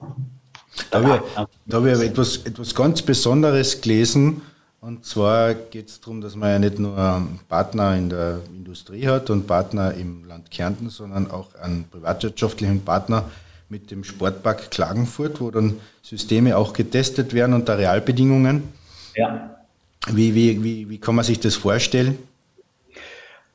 da 0.92 1.02
habe 1.02 1.16
ich, 1.16 1.48
da 1.66 1.78
hab 1.78 1.86
ich 1.86 2.02
etwas, 2.02 2.38
etwas 2.46 2.76
ganz 2.76 3.02
Besonderes 3.02 3.82
gelesen. 3.82 4.42
Und 4.80 5.06
zwar 5.06 5.54
geht 5.54 5.90
es 5.90 6.00
darum, 6.00 6.22
dass 6.22 6.36
man 6.36 6.50
ja 6.50 6.60
nicht 6.60 6.78
nur 6.78 7.28
Partner 7.50 7.96
in 7.96 8.10
der 8.10 8.42
Industrie 8.56 9.08
hat 9.08 9.30
und 9.30 9.48
Partner 9.48 9.94
im 9.94 10.26
Land 10.26 10.52
Kärnten, 10.52 10.90
sondern 10.90 11.32
auch 11.32 11.56
einen 11.56 11.86
privatwirtschaftlichen 11.90 12.82
Partner 12.82 13.26
mit 13.70 13.92
dem 13.92 14.04
Sportpark 14.04 14.70
Klagenfurt, 14.72 15.42
wo 15.42 15.52
dann 15.52 15.78
Systeme 16.02 16.56
auch 16.56 16.74
getestet 16.74 17.34
werden 17.34 17.54
unter 17.54 17.78
Realbedingungen. 17.78 18.64
Ja. 19.18 19.58
Wie, 20.12 20.36
wie, 20.36 20.64
wie, 20.64 20.90
wie 20.90 20.98
kann 21.00 21.16
man 21.16 21.26
sich 21.26 21.40
das 21.40 21.56
vorstellen? 21.56 22.18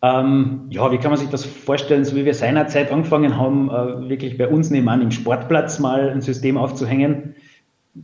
Ähm, 0.03 0.67
ja, 0.71 0.91
wie 0.91 0.99
kann 0.99 1.13
man 1.13 1.21
sich 1.21 1.29
das 1.29 1.45
vorstellen, 1.45 2.05
so 2.05 2.17
wie 2.17 2.25
wir 2.25 2.35
seinerzeit 2.35 2.91
angefangen 2.91 3.39
haben, 3.39 3.71
äh, 3.71 4.09
wirklich 4.09 4.37
bei 4.37 4.49
uns 4.49 4.71
nebenan 4.71 5.01
im 5.01 5.13
Sportplatz 5.13 5.79
mal 5.79 6.11
ein 6.11 6.21
System 6.21 6.59
aufzuhängen. 6.59 7.37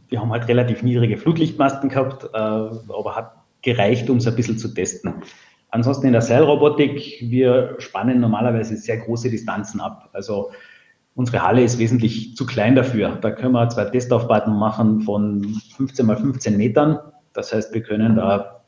Wir 0.08 0.20
haben 0.20 0.30
halt 0.30 0.46
relativ 0.46 0.84
niedrige 0.84 1.16
Flutlichtmasten 1.16 1.88
gehabt, 1.88 2.24
äh, 2.32 2.36
aber 2.36 3.16
hat 3.16 3.32
gereicht, 3.62 4.08
um 4.08 4.18
es 4.18 4.28
ein 4.28 4.36
bisschen 4.36 4.58
zu 4.58 4.72
testen. 4.72 5.14
Ansonsten 5.70 6.06
in 6.06 6.12
der 6.12 6.22
Seilrobotik, 6.22 7.18
wir 7.22 7.74
spannen 7.78 8.20
normalerweise 8.20 8.76
sehr 8.76 8.98
große 8.98 9.28
Distanzen 9.28 9.80
ab. 9.80 10.08
Also 10.12 10.50
unsere 11.16 11.42
Halle 11.42 11.64
ist 11.64 11.80
wesentlich 11.80 12.36
zu 12.36 12.46
klein 12.46 12.76
dafür. 12.76 13.18
Da 13.20 13.32
können 13.32 13.52
wir 13.52 13.68
zwei 13.68 13.86
Testaufbauten 13.86 14.56
machen 14.56 15.00
von 15.00 15.60
15 15.76 16.06
mal 16.06 16.16
15 16.16 16.56
Metern 16.56 17.00
das 17.38 17.52
heißt, 17.52 17.72
wir 17.72 17.82
können 17.82 18.16
da 18.16 18.62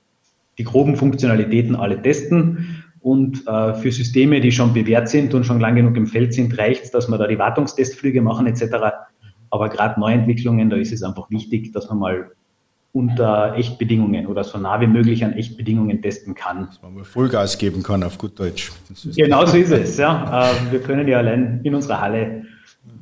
die 0.57 0.65
groben 0.65 0.97
Funktionalitäten 0.97 1.75
alle 1.75 2.01
testen 2.01 2.85
und 3.01 3.47
äh, 3.49 3.75
für 3.75 3.91
Systeme, 3.91 4.41
die 4.41 4.53
schon 4.53 4.73
bewährt 4.73 5.09
sind 5.09 5.35
und 5.35 5.45
schon 5.45 5.59
lang 5.59 5.75
genug 5.75 5.97
im 5.97 6.07
Feld 6.07 6.33
sind, 6.35 6.57
reicht 6.57 6.85
es, 6.85 6.91
dass 6.93 7.09
wir 7.09 7.19
da 7.19 7.27
die 7.27 7.39
Wartungstestflüge 7.39 8.23
machen 8.23 8.47
etc. 8.47 8.77
Aber 9.51 9.69
gerade 9.69 9.99
Neuentwicklungen, 9.99 10.71
da 10.71 10.77
ist 10.77 10.93
es 10.93 11.03
einfach 11.03 11.31
wichtig, 11.31 11.73
dass 11.73 11.89
man 11.89 11.99
mal 11.99 12.31
unter 12.93 13.57
Echtbedingungen 13.57 14.27
oder 14.27 14.45
so 14.45 14.59
nah 14.59 14.81
wie 14.81 14.87
möglich 14.87 15.25
an 15.25 15.33
Echtbedingungen 15.33 16.03
testen 16.03 16.35
kann. 16.35 16.67
Dass 16.67 16.83
man 16.83 16.95
mal 16.95 17.05
Vollgas 17.05 17.59
geben 17.59 17.83
kann 17.83 18.03
auf 18.05 18.19
gut 18.19 18.39
Deutsch. 18.39 18.71
Genau 19.17 19.47
so 19.47 19.57
ist 19.57 19.73
es. 19.73 19.97
Ja. 19.97 20.53
Äh, 20.53 20.73
wir 20.73 20.81
können 20.81 21.09
ja 21.09 21.19
allein 21.19 21.61
in 21.65 21.75
unserer 21.75 22.01
Halle 22.01 22.45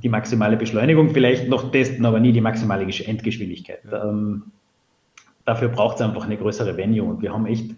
die 0.02 0.08
maximale 0.08 0.56
Beschleunigung 0.56 1.10
vielleicht 1.10 1.48
noch 1.48 1.70
testen, 1.70 2.06
aber 2.06 2.20
nie 2.20 2.32
die 2.32 2.40
maximale 2.40 2.84
Endgeschwindigkeit. 2.84 3.80
Ähm, 3.92 4.44
dafür 5.48 5.68
braucht 5.68 5.96
es 5.96 6.02
einfach 6.02 6.26
eine 6.26 6.36
größere 6.36 6.76
Venue. 6.76 7.02
Und 7.02 7.22
wir 7.22 7.32
haben 7.32 7.46
echt 7.46 7.74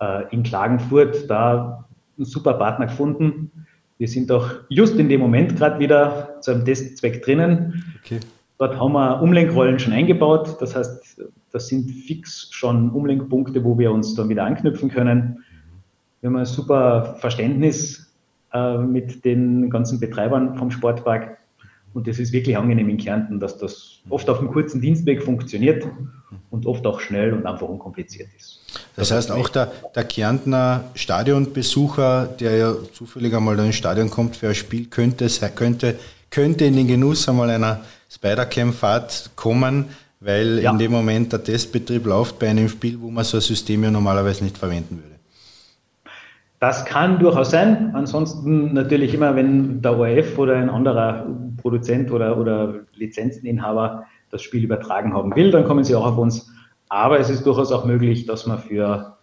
äh, 0.00 0.24
in 0.32 0.42
Klagenfurt 0.42 1.30
da 1.30 1.86
einen 2.18 2.24
super 2.24 2.54
Partner 2.54 2.86
gefunden. 2.86 3.52
Wir 3.98 4.08
sind 4.08 4.30
auch 4.32 4.50
just 4.68 4.98
in 4.98 5.08
dem 5.08 5.20
Moment 5.20 5.56
gerade 5.56 5.78
wieder 5.78 6.40
zu 6.40 6.50
einem 6.50 6.64
Testzweck 6.64 7.22
drinnen. 7.22 7.84
Okay. 8.02 8.18
Dort 8.58 8.80
haben 8.80 8.92
wir 8.92 9.22
Umlenkrollen 9.22 9.78
schon 9.78 9.92
eingebaut. 9.92 10.56
Das 10.60 10.74
heißt, 10.74 11.22
das 11.52 11.68
sind 11.68 11.88
fix 11.88 12.48
schon 12.50 12.90
Umlenkpunkte, 12.90 13.62
wo 13.62 13.78
wir 13.78 13.92
uns 13.92 14.14
dann 14.16 14.28
wieder 14.28 14.44
anknüpfen 14.44 14.90
können. 14.90 15.44
Wir 16.20 16.30
haben 16.30 16.36
ein 16.36 16.44
super 16.44 17.16
Verständnis 17.20 18.12
äh, 18.52 18.78
mit 18.78 19.24
den 19.24 19.70
ganzen 19.70 20.00
Betreibern 20.00 20.56
vom 20.56 20.72
Sportpark. 20.72 21.38
Und 21.94 22.08
das 22.08 22.18
ist 22.18 22.32
wirklich 22.32 22.56
angenehm 22.56 22.88
in 22.88 22.96
Kärnten, 22.96 23.38
dass 23.38 23.58
das 23.58 24.00
oft 24.08 24.28
auf 24.28 24.40
einem 24.40 24.50
kurzen 24.50 24.80
Dienstweg 24.80 25.22
funktioniert 25.22 25.86
und 26.50 26.66
oft 26.66 26.86
auch 26.86 27.00
schnell 27.00 27.32
und 27.32 27.46
einfach 27.46 27.68
unkompliziert 27.68 28.28
ist. 28.36 28.60
Das, 28.94 29.10
heißt, 29.10 29.30
auch 29.30 29.48
der, 29.48 29.72
der 29.94 30.04
Kärntner 30.04 30.84
Stadionbesucher, 30.94 32.26
der 32.26 32.56
ja 32.56 32.74
zufällig 32.92 33.34
einmal 33.34 33.58
ins 33.58 33.76
Stadion 33.76 34.10
kommt 34.10 34.36
für 34.36 34.48
ein 34.48 34.54
Spiel, 34.54 34.86
könnte, 34.86 35.28
könnte, 35.54 35.96
könnte 36.30 36.64
in 36.64 36.76
den 36.76 36.88
Genuss 36.88 37.28
einmal 37.28 37.50
einer 37.50 37.80
Spider-Cam-Fahrt 38.10 39.30
kommen, 39.36 39.86
weil 40.20 40.60
ja. 40.60 40.70
in 40.70 40.78
dem 40.78 40.92
Moment 40.92 41.32
der 41.32 41.42
Testbetrieb 41.42 42.06
läuft 42.06 42.38
bei 42.38 42.48
einem 42.48 42.68
Spiel, 42.68 43.00
wo 43.00 43.10
man 43.10 43.24
so 43.24 43.38
ein 43.38 43.42
System 43.42 43.84
ja 43.84 43.90
normalerweise 43.90 44.44
nicht 44.44 44.58
verwenden 44.58 45.02
würde. 45.02 45.16
Das 46.58 46.86
kann 46.86 47.18
durchaus 47.18 47.50
sein. 47.50 47.90
Ansonsten 47.94 48.72
natürlich 48.72 49.12
immer, 49.12 49.36
wenn 49.36 49.82
der 49.82 49.98
ORF 49.98 50.38
oder 50.38 50.56
ein 50.56 50.70
anderer 50.70 51.26
Produzent 51.60 52.10
oder, 52.10 52.38
oder 52.38 52.76
Lizenzeninhaber 52.94 54.06
das 54.30 54.42
Spiel 54.42 54.64
übertragen 54.64 55.14
haben 55.14 55.34
will, 55.34 55.50
dann 55.50 55.64
kommen 55.64 55.84
sie 55.84 55.94
auch 55.94 56.06
auf 56.06 56.18
uns. 56.18 56.50
Aber 56.88 57.18
es 57.18 57.30
ist 57.30 57.44
durchaus 57.44 57.72
auch 57.72 57.84
möglich, 57.84 58.26
dass 58.26 58.46
man 58.46 58.58
für 58.60 59.16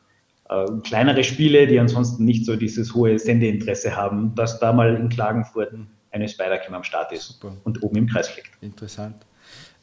äh, 0.50 0.66
kleinere 0.84 1.24
Spiele, 1.24 1.68
die 1.68 1.80
ansonsten 1.80 2.26
nicht 2.26 2.46
so 2.46 2.56
dieses 2.56 2.94
hohe 2.94 3.18
Sendeinteresse 3.18 3.96
haben, 3.96 4.36
dass 4.36 4.60
da 4.60 4.74
mal 4.74 4.96
in 4.96 5.10
Klagenfurt 5.10 5.74
eine 6.12 6.30
Spider-Cam 6.30 6.74
am 6.74 6.84
Start 6.84 7.12
ist 7.12 7.40
Super. 7.40 7.56
und 7.64 7.82
oben 7.82 7.98
im 7.98 8.08
Kreis 8.08 8.28
fliegt. 8.28 8.50
Interessant. 8.62 9.16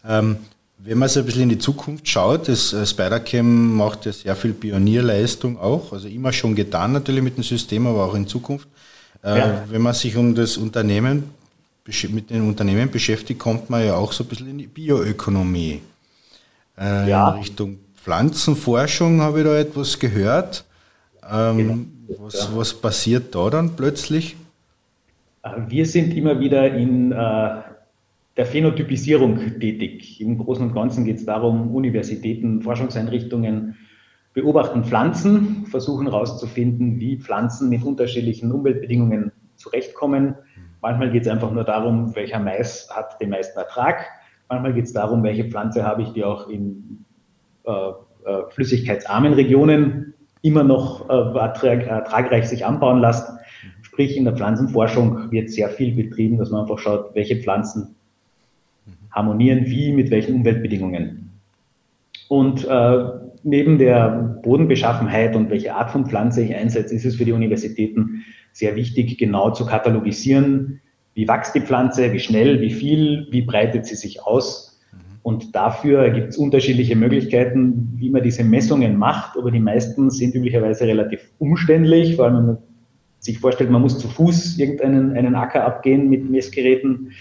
Ähm, 0.06 0.36
wenn 0.78 0.98
man 0.98 1.08
so 1.08 1.20
ein 1.20 1.26
bisschen 1.26 1.42
in 1.42 1.48
die 1.50 1.58
Zukunft 1.58 2.08
schaut, 2.08 2.48
das 2.48 2.72
äh, 2.72 2.86
Spider-Cam 2.86 3.76
macht 3.76 4.06
ja 4.06 4.12
sehr 4.12 4.36
viel 4.36 4.52
Pionierleistung 4.52 5.58
auch, 5.58 5.92
also 5.92 6.08
immer 6.08 6.32
schon 6.32 6.54
getan 6.54 6.92
natürlich 6.92 7.22
mit 7.22 7.36
dem 7.36 7.44
System, 7.44 7.86
aber 7.86 8.04
auch 8.06 8.14
in 8.14 8.26
Zukunft. 8.26 8.68
Äh, 9.22 9.38
ja. 9.38 9.64
Wenn 9.68 9.82
man 9.82 9.92
sich 9.92 10.16
um 10.16 10.34
das 10.34 10.56
Unternehmen 10.56 11.24
mit 12.10 12.30
den 12.30 12.48
Unternehmen 12.48 12.90
beschäftigt, 12.90 13.38
kommt 13.38 13.70
man 13.70 13.84
ja 13.84 13.94
auch 13.94 14.12
so 14.12 14.24
ein 14.24 14.28
bisschen 14.28 14.50
in 14.50 14.58
die 14.58 14.66
Bioökonomie. 14.66 15.80
Äh, 16.78 17.10
ja. 17.10 17.30
In 17.30 17.38
Richtung 17.38 17.78
Pflanzenforschung 17.96 19.20
habe 19.20 19.40
ich 19.40 19.44
da 19.44 19.58
etwas 19.58 19.98
gehört. 19.98 20.64
Ähm, 21.30 21.56
genau. 22.06 22.24
was, 22.24 22.34
ja. 22.34 22.48
was 22.56 22.74
passiert 22.74 23.34
da 23.34 23.50
dann 23.50 23.76
plötzlich? 23.76 24.36
Äh, 25.42 25.50
wir 25.68 25.86
sind 25.86 26.14
immer 26.14 26.40
wieder 26.40 26.74
in 26.74 27.12
äh, 27.12 27.16
der 28.36 28.46
Phänotypisierung 28.46 29.58
tätig. 29.60 30.20
Im 30.20 30.38
Großen 30.38 30.66
und 30.66 30.74
Ganzen 30.74 31.04
geht 31.04 31.16
es 31.16 31.26
darum, 31.26 31.74
Universitäten, 31.74 32.62
Forschungseinrichtungen 32.62 33.76
beobachten 34.32 34.84
Pflanzen, 34.84 35.66
versuchen 35.66 36.06
herauszufinden, 36.06 37.00
wie 37.00 37.16
Pflanzen 37.16 37.68
mit 37.68 37.82
unterschiedlichen 37.82 38.52
Umweltbedingungen 38.52 39.32
zurechtkommen 39.56 40.36
Manchmal 40.82 41.10
geht 41.10 41.22
es 41.22 41.28
einfach 41.28 41.50
nur 41.50 41.64
darum, 41.64 42.14
welcher 42.14 42.38
Mais 42.38 42.88
hat 42.90 43.20
den 43.20 43.30
meisten 43.30 43.58
Ertrag. 43.58 44.06
Manchmal 44.48 44.72
geht 44.72 44.86
es 44.86 44.92
darum, 44.92 45.22
welche 45.22 45.44
Pflanze 45.44 45.84
habe 45.84 46.02
ich, 46.02 46.12
die 46.12 46.24
auch 46.24 46.48
in 46.48 47.04
äh, 47.64 47.70
äh, 47.70 48.50
flüssigkeitsarmen 48.50 49.34
Regionen 49.34 50.14
immer 50.42 50.64
noch 50.64 51.08
äh, 51.08 51.38
ertrag, 51.38 51.86
ertragreich 51.86 52.48
sich 52.48 52.64
anbauen 52.64 53.00
lässt. 53.00 53.30
Sprich, 53.82 54.16
in 54.16 54.24
der 54.24 54.36
Pflanzenforschung 54.36 55.30
wird 55.30 55.50
sehr 55.50 55.68
viel 55.68 55.94
betrieben, 55.94 56.38
dass 56.38 56.50
man 56.50 56.62
einfach 56.62 56.78
schaut, 56.78 57.14
welche 57.14 57.36
Pflanzen 57.36 57.96
harmonieren 59.10 59.66
wie, 59.66 59.92
mit 59.92 60.10
welchen 60.10 60.36
Umweltbedingungen. 60.36 61.30
Und 62.28 62.64
äh, 62.64 63.04
neben 63.42 63.78
der 63.78 64.40
Bodenbeschaffenheit 64.42 65.36
und 65.36 65.50
welche 65.50 65.74
Art 65.74 65.90
von 65.90 66.06
Pflanze 66.06 66.42
ich 66.42 66.54
einsetze, 66.54 66.94
ist 66.94 67.04
es 67.04 67.16
für 67.16 67.24
die 67.24 67.32
Universitäten 67.32 68.24
sehr 68.52 68.76
wichtig, 68.76 69.18
genau 69.18 69.50
zu 69.50 69.66
katalogisieren, 69.66 70.80
wie 71.14 71.28
wächst 71.28 71.54
die 71.54 71.60
Pflanze, 71.60 72.12
wie 72.12 72.20
schnell, 72.20 72.60
wie 72.60 72.70
viel, 72.70 73.26
wie 73.30 73.42
breitet 73.42 73.86
sie 73.86 73.96
sich 73.96 74.22
aus. 74.22 74.80
Und 75.22 75.54
dafür 75.54 76.10
gibt 76.10 76.28
es 76.28 76.38
unterschiedliche 76.38 76.96
Möglichkeiten, 76.96 77.92
wie 77.96 78.10
man 78.10 78.22
diese 78.22 78.42
Messungen 78.42 78.96
macht, 78.96 79.36
aber 79.36 79.50
die 79.50 79.60
meisten 79.60 80.10
sind 80.10 80.34
üblicherweise 80.34 80.86
relativ 80.86 81.30
umständlich, 81.38 82.16
vor 82.16 82.24
allem 82.24 82.36
wenn 82.36 82.46
man 82.46 82.58
sich 83.18 83.38
vorstellt, 83.38 83.70
man 83.70 83.82
muss 83.82 83.98
zu 83.98 84.08
Fuß 84.08 84.58
irgendeinen 84.58 85.12
einen 85.12 85.34
Acker 85.34 85.64
abgehen 85.64 86.08
mit 86.08 86.28
Messgeräten. 86.30 87.12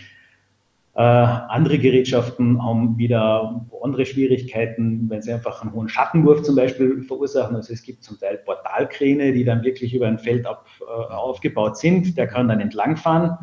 Äh, 1.00 1.02
andere 1.02 1.80
Gerätschaften 1.80 2.62
haben 2.62 2.98
wieder 2.98 3.66
andere 3.82 4.06
Schwierigkeiten, 4.06 5.10
wenn 5.10 5.22
sie 5.22 5.32
einfach 5.32 5.62
einen 5.62 5.72
hohen 5.72 5.88
Schattenwurf 5.88 6.42
zum 6.42 6.58
Beispiel 6.58 7.04
verursachen. 7.04 7.56
Also 7.56 7.72
es 7.72 7.84
gibt 7.84 8.04
zum 8.04 8.20
Teil 8.20 8.40
Portalkräne, 8.40 9.32
die 9.32 9.46
dann 9.46 9.64
wirklich 9.64 9.94
über 9.94 10.08
ein 10.08 10.20
Feld 10.20 10.46
ab, 10.46 10.66
äh, 10.82 11.14
aufgebaut 11.14 11.78
sind. 11.78 12.18
Der 12.18 12.28
kann 12.28 12.50
dann 12.50 12.60
entlangfahren. 12.60 13.38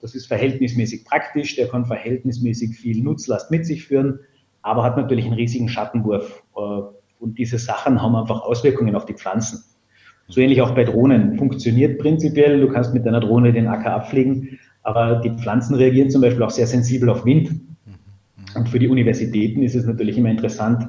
Das 0.00 0.14
ist 0.14 0.24
verhältnismäßig 0.26 1.04
praktisch, 1.04 1.54
der 1.54 1.68
kann 1.68 1.84
verhältnismäßig 1.84 2.78
viel 2.78 3.02
Nutzlast 3.02 3.50
mit 3.50 3.66
sich 3.66 3.84
führen, 3.84 4.20
aber 4.62 4.82
hat 4.82 4.96
natürlich 4.96 5.26
einen 5.26 5.34
riesigen 5.34 5.68
Schattenwurf. 5.68 6.42
Äh, 6.56 6.60
und 7.20 7.36
diese 7.36 7.58
Sachen 7.58 8.00
haben 8.00 8.16
einfach 8.16 8.40
Auswirkungen 8.40 8.96
auf 8.96 9.04
die 9.04 9.12
Pflanzen. 9.12 9.62
So 10.28 10.40
ähnlich 10.40 10.62
auch 10.62 10.74
bei 10.74 10.84
Drohnen. 10.84 11.36
Funktioniert 11.36 11.98
prinzipiell, 11.98 12.58
du 12.58 12.72
kannst 12.72 12.94
mit 12.94 13.04
deiner 13.04 13.20
Drohne 13.20 13.52
den 13.52 13.68
Acker 13.68 13.92
abfliegen, 13.92 14.58
aber 14.82 15.16
die 15.16 15.30
Pflanzen 15.30 15.74
reagieren 15.74 16.10
zum 16.10 16.20
Beispiel 16.22 16.42
auch 16.42 16.50
sehr 16.50 16.66
sensibel 16.66 17.08
auf 17.08 17.24
Wind. 17.24 17.50
Und 18.54 18.68
für 18.68 18.78
die 18.78 18.88
Universitäten 18.88 19.62
ist 19.62 19.74
es 19.74 19.86
natürlich 19.86 20.18
immer 20.18 20.30
interessant, 20.30 20.88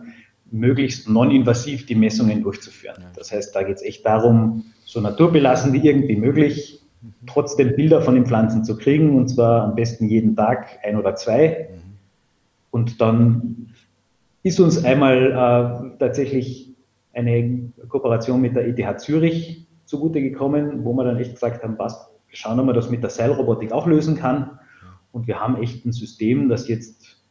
möglichst 0.51 1.09
non-invasiv 1.09 1.85
die 1.85 1.95
Messungen 1.95 2.43
durchzuführen. 2.43 3.03
Das 3.15 3.31
heißt, 3.31 3.55
da 3.55 3.63
geht 3.63 3.77
es 3.77 3.83
echt 3.83 4.05
darum, 4.05 4.65
so 4.85 4.99
naturbelassen 4.99 5.73
wie 5.73 5.87
irgendwie 5.87 6.15
möglich 6.15 6.81
trotzdem 7.27 7.75
Bilder 7.75 8.01
von 8.01 8.15
den 8.15 8.25
Pflanzen 8.25 8.63
zu 8.63 8.77
kriegen, 8.77 9.17
und 9.17 9.29
zwar 9.29 9.63
am 9.63 9.75
besten 9.75 10.07
jeden 10.07 10.35
Tag 10.35 10.79
ein 10.83 10.97
oder 10.97 11.15
zwei. 11.15 11.69
Und 12.71 13.01
dann 13.01 13.67
ist 14.41 14.59
uns 14.59 14.83
einmal 14.83 15.31
äh, 15.31 15.97
tatsächlich 15.99 16.73
eine 17.13 17.71
Kooperation 17.87 18.41
mit 18.41 18.55
der 18.55 18.67
ETH 18.67 18.99
Zürich 18.99 19.67
zugute 19.85 20.21
gekommen, 20.21 20.83
wo 20.83 20.93
wir 20.93 21.03
dann 21.03 21.19
echt 21.19 21.33
gesagt 21.33 21.63
haben, 21.63 21.77
was, 21.77 22.09
schauen 22.33 22.57
wir 22.57 22.63
mal, 22.63 22.73
dass 22.73 22.89
mit 22.89 23.03
der 23.03 23.09
Seilrobotik 23.09 23.71
auch 23.71 23.87
lösen 23.87 24.15
kann. 24.15 24.59
Und 25.11 25.27
wir 25.27 25.39
haben 25.39 25.61
echt 25.61 25.85
ein 25.85 25.91
System, 25.91 26.49
das 26.49 26.67
jetzt 26.67 27.21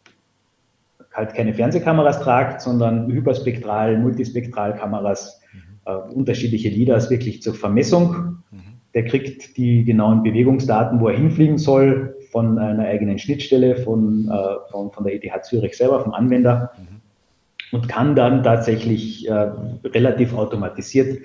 halt 1.12 1.34
keine 1.34 1.52
Fernsehkameras 1.52 2.20
tragt, 2.22 2.62
sondern 2.62 3.12
Hyperspektral, 3.12 3.98
Multispektralkameras, 3.98 5.42
mhm. 5.52 5.58
äh, 5.84 5.94
unterschiedliche 6.14 6.70
LIDARs 6.70 7.10
wirklich 7.10 7.42
zur 7.42 7.54
Vermessung 7.54 8.42
der 8.94 9.04
kriegt 9.04 9.56
die 9.56 9.84
genauen 9.84 10.22
Bewegungsdaten, 10.22 11.00
wo 11.00 11.08
er 11.08 11.16
hinfliegen 11.16 11.58
soll, 11.58 12.16
von 12.30 12.58
einer 12.58 12.84
eigenen 12.84 13.18
Schnittstelle 13.18 13.76
von, 13.76 14.28
äh, 14.28 14.70
von, 14.70 14.90
von 14.90 15.04
der 15.04 15.14
ETH 15.14 15.44
Zürich 15.44 15.76
selber, 15.76 16.00
vom 16.00 16.14
Anwender, 16.14 16.72
mhm. 16.76 17.76
und 17.76 17.88
kann 17.88 18.14
dann 18.14 18.42
tatsächlich 18.42 19.28
äh, 19.28 19.50
relativ 19.84 20.34
automatisiert 20.34 21.20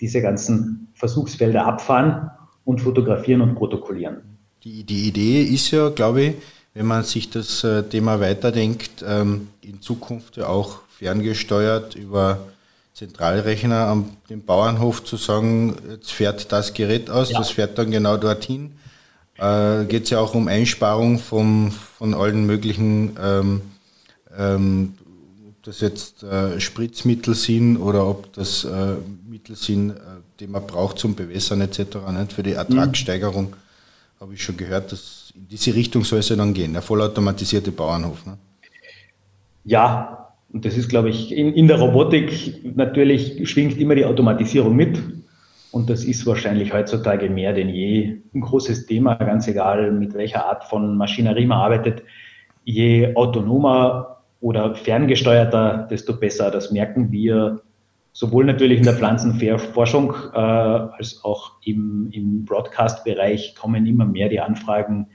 diese 0.00 0.22
ganzen 0.22 0.88
Versuchsfelder 0.94 1.66
abfahren 1.66 2.30
und 2.68 2.82
fotografieren 2.82 3.40
und 3.40 3.54
protokollieren. 3.54 4.18
Die, 4.62 4.84
die 4.84 5.08
Idee 5.08 5.42
ist 5.42 5.70
ja, 5.70 5.88
glaube 5.88 6.20
ich, 6.22 6.34
wenn 6.74 6.84
man 6.84 7.02
sich 7.02 7.30
das 7.30 7.64
äh, 7.64 7.82
Thema 7.82 8.20
weiterdenkt, 8.20 9.02
ähm, 9.08 9.48
in 9.62 9.80
Zukunft 9.80 10.36
ja 10.36 10.48
auch 10.48 10.80
ferngesteuert 10.90 11.94
über 11.94 12.40
Zentralrechner 12.92 13.86
am 13.86 14.10
dem 14.28 14.44
Bauernhof 14.44 15.02
zu 15.02 15.16
sagen, 15.16 15.76
jetzt 15.88 16.12
fährt 16.12 16.52
das 16.52 16.74
Gerät 16.74 17.08
aus, 17.08 17.30
ja. 17.30 17.38
das 17.38 17.50
fährt 17.50 17.78
dann 17.78 17.90
genau 17.90 18.18
dorthin. 18.18 18.72
Äh, 19.38 19.86
Geht 19.86 20.04
es 20.04 20.10
ja 20.10 20.20
auch 20.20 20.34
um 20.34 20.46
Einsparung 20.48 21.18
vom, 21.18 21.70
von 21.70 22.12
allen 22.12 22.44
möglichen, 22.44 23.16
ähm, 23.18 23.62
ähm, 24.36 24.94
ob 25.48 25.62
das 25.62 25.80
jetzt 25.80 26.22
äh, 26.22 26.60
Spritzmittel 26.60 27.34
sind 27.34 27.78
oder 27.78 28.06
ob 28.06 28.30
das 28.34 28.64
äh, 28.64 28.96
Mittel 29.26 29.56
sind, 29.56 29.92
äh, 29.92 30.17
die 30.40 30.46
man 30.46 30.66
braucht 30.66 30.98
zum 30.98 31.14
Bewässern 31.14 31.60
etc. 31.60 31.78
Nicht? 32.12 32.32
Für 32.32 32.42
die 32.42 32.52
Ertragssteigerung 32.52 33.50
mhm. 33.50 34.20
habe 34.20 34.34
ich 34.34 34.42
schon 34.42 34.56
gehört, 34.56 34.92
dass 34.92 35.32
in 35.34 35.48
diese 35.48 35.74
Richtung 35.74 36.04
soll 36.04 36.20
es 36.20 36.28
ja 36.28 36.36
dann 36.36 36.54
gehen, 36.54 36.72
der 36.72 36.82
vollautomatisierte 36.82 37.72
Bauernhof. 37.72 38.24
Ne? 38.26 38.38
Ja, 39.64 40.34
und 40.52 40.64
das 40.64 40.76
ist, 40.76 40.88
glaube 40.88 41.10
ich, 41.10 41.32
in, 41.32 41.52
in 41.52 41.68
der 41.68 41.78
Robotik 41.78 42.64
natürlich 42.76 43.48
schwingt 43.50 43.78
immer 43.78 43.94
die 43.94 44.04
Automatisierung 44.04 44.74
mit. 44.74 44.98
Und 45.70 45.90
das 45.90 46.04
ist 46.04 46.24
wahrscheinlich 46.24 46.72
heutzutage 46.72 47.28
mehr 47.28 47.52
denn 47.52 47.68
je 47.68 48.16
ein 48.34 48.40
großes 48.40 48.86
Thema, 48.86 49.16
ganz 49.16 49.46
egal 49.48 49.92
mit 49.92 50.14
welcher 50.14 50.46
Art 50.46 50.64
von 50.64 50.96
Maschinerie 50.96 51.44
man 51.44 51.58
arbeitet. 51.58 52.02
Je 52.64 53.14
autonomer 53.14 54.22
oder 54.40 54.74
ferngesteuerter, 54.74 55.86
desto 55.90 56.16
besser. 56.16 56.50
Das 56.50 56.70
merken 56.70 57.12
wir 57.12 57.60
sowohl 58.18 58.46
natürlich 58.46 58.78
in 58.78 58.84
der 58.84 58.94
Pflanzenforschung 58.94 60.12
äh, 60.34 60.38
als 60.38 61.20
auch 61.22 61.52
im, 61.64 62.10
im 62.10 62.44
Broadcast-Bereich 62.44 63.54
kommen 63.54 63.86
immer 63.86 64.06
mehr 64.06 64.28
die 64.28 64.40
Anfragen, 64.40 65.06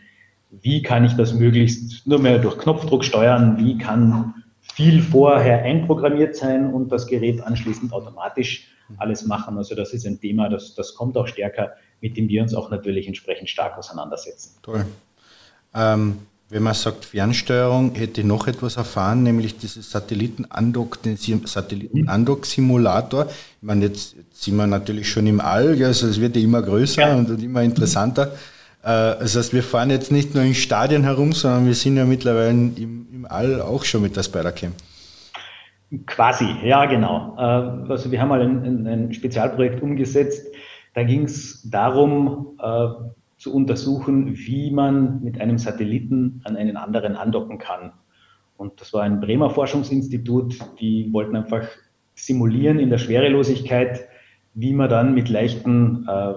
wie 0.49 0.81
kann 0.81 1.03
ich 1.03 1.11
das 1.11 1.33
möglichst 1.33 2.07
nur 2.07 2.19
mehr 2.19 2.39
durch 2.39 2.57
Knopfdruck 2.57 3.03
steuern, 3.03 3.57
wie 3.57 3.77
kann 3.77 4.35
viel 4.61 5.01
vorher 5.01 5.63
einprogrammiert 5.63 6.37
sein 6.37 6.73
und 6.73 6.93
das 6.93 7.05
Gerät 7.05 7.41
anschließend 7.41 7.91
automatisch 7.91 8.69
alles 8.95 9.25
machen. 9.25 9.57
Also 9.57 9.75
das 9.75 9.91
ist 9.91 10.07
ein 10.07 10.21
Thema, 10.21 10.47
das, 10.47 10.73
das 10.73 10.95
kommt 10.95 11.17
auch 11.17 11.27
stärker, 11.27 11.73
mit 11.99 12.15
dem 12.15 12.29
wir 12.29 12.41
uns 12.41 12.55
auch 12.55 12.71
natürlich 12.71 13.05
entsprechend 13.07 13.49
stark 13.49 13.77
auseinandersetzen. 13.77 14.57
Toll. 14.61 14.85
Ähm, 15.75 16.19
wenn 16.53 16.61
man 16.61 16.75
sagt 16.75 17.05
Fernsteuerung, 17.05 17.95
hätte 17.95 18.21
ich 18.21 18.27
noch 18.27 18.45
etwas 18.45 18.77
erfahren, 18.77 19.23
nämlich 19.23 19.57
dieses 19.57 19.89
Satelliten-Andock, 19.89 21.01
den 21.01 21.17
Satelliten-Andock-Simulator. 21.17 23.25
Ich 23.25 23.33
meine, 23.61 23.85
jetzt 23.85 24.15
sind 24.31 24.57
wir 24.57 24.67
natürlich 24.67 25.09
schon 25.09 25.25
im 25.25 25.41
All, 25.41 25.83
also 25.83 26.07
es 26.07 26.21
wird 26.21 26.35
ja 26.35 26.43
immer 26.43 26.61
größer 26.61 27.01
ja. 27.01 27.15
und, 27.15 27.31
und 27.31 27.41
immer 27.41 27.63
interessanter. 27.63 28.33
Äh, 28.83 29.17
das 29.19 29.35
heißt, 29.35 29.51
wir 29.51 29.63
fahren 29.63 29.89
jetzt 29.89 30.11
nicht 30.11 30.35
nur 30.35 30.43
in 30.43 30.53
Stadien 30.53 31.03
herum, 31.03 31.33
sondern 31.33 31.65
wir 31.65 31.73
sind 31.73 31.97
ja 31.97 32.05
mittlerweile 32.05 32.51
im, 32.51 33.07
im 33.11 33.25
All 33.27 33.59
auch 33.59 33.83
schon 33.83 34.03
mit 34.03 34.15
der 34.15 34.21
Spider-Cam. 34.21 34.73
Quasi, 36.05 36.45
ja, 36.63 36.85
genau. 36.85 37.35
Äh, 37.35 37.91
also 37.91 38.11
wir 38.11 38.21
haben 38.21 38.29
mal 38.29 38.41
ein, 38.41 38.85
ein 38.85 39.13
Spezialprojekt 39.13 39.81
umgesetzt. 39.81 40.45
Da 40.93 41.01
ging 41.01 41.23
es 41.23 41.67
darum, 41.67 42.59
äh, 42.61 42.89
zu 43.43 43.53
untersuchen, 43.53 44.37
wie 44.37 44.71
man 44.71 45.21
mit 45.21 45.41
einem 45.41 45.57
Satelliten 45.57 46.39
an 46.45 46.55
einen 46.55 46.77
anderen 46.77 47.17
andocken 47.17 47.57
kann. 47.57 47.91
Und 48.55 48.79
das 48.79 48.93
war 48.93 49.03
ein 49.03 49.19
Bremer 49.19 49.49
Forschungsinstitut, 49.49 50.59
die 50.79 51.11
wollten 51.11 51.35
einfach 51.35 51.67
simulieren 52.15 52.79
in 52.79 52.89
der 52.89 52.99
Schwerelosigkeit, 52.99 54.07
wie 54.53 54.71
man 54.71 54.89
dann 54.89 55.13
mit 55.13 55.27
leichten 55.27 56.07
äh, 56.07 56.29
äh, 56.31 56.35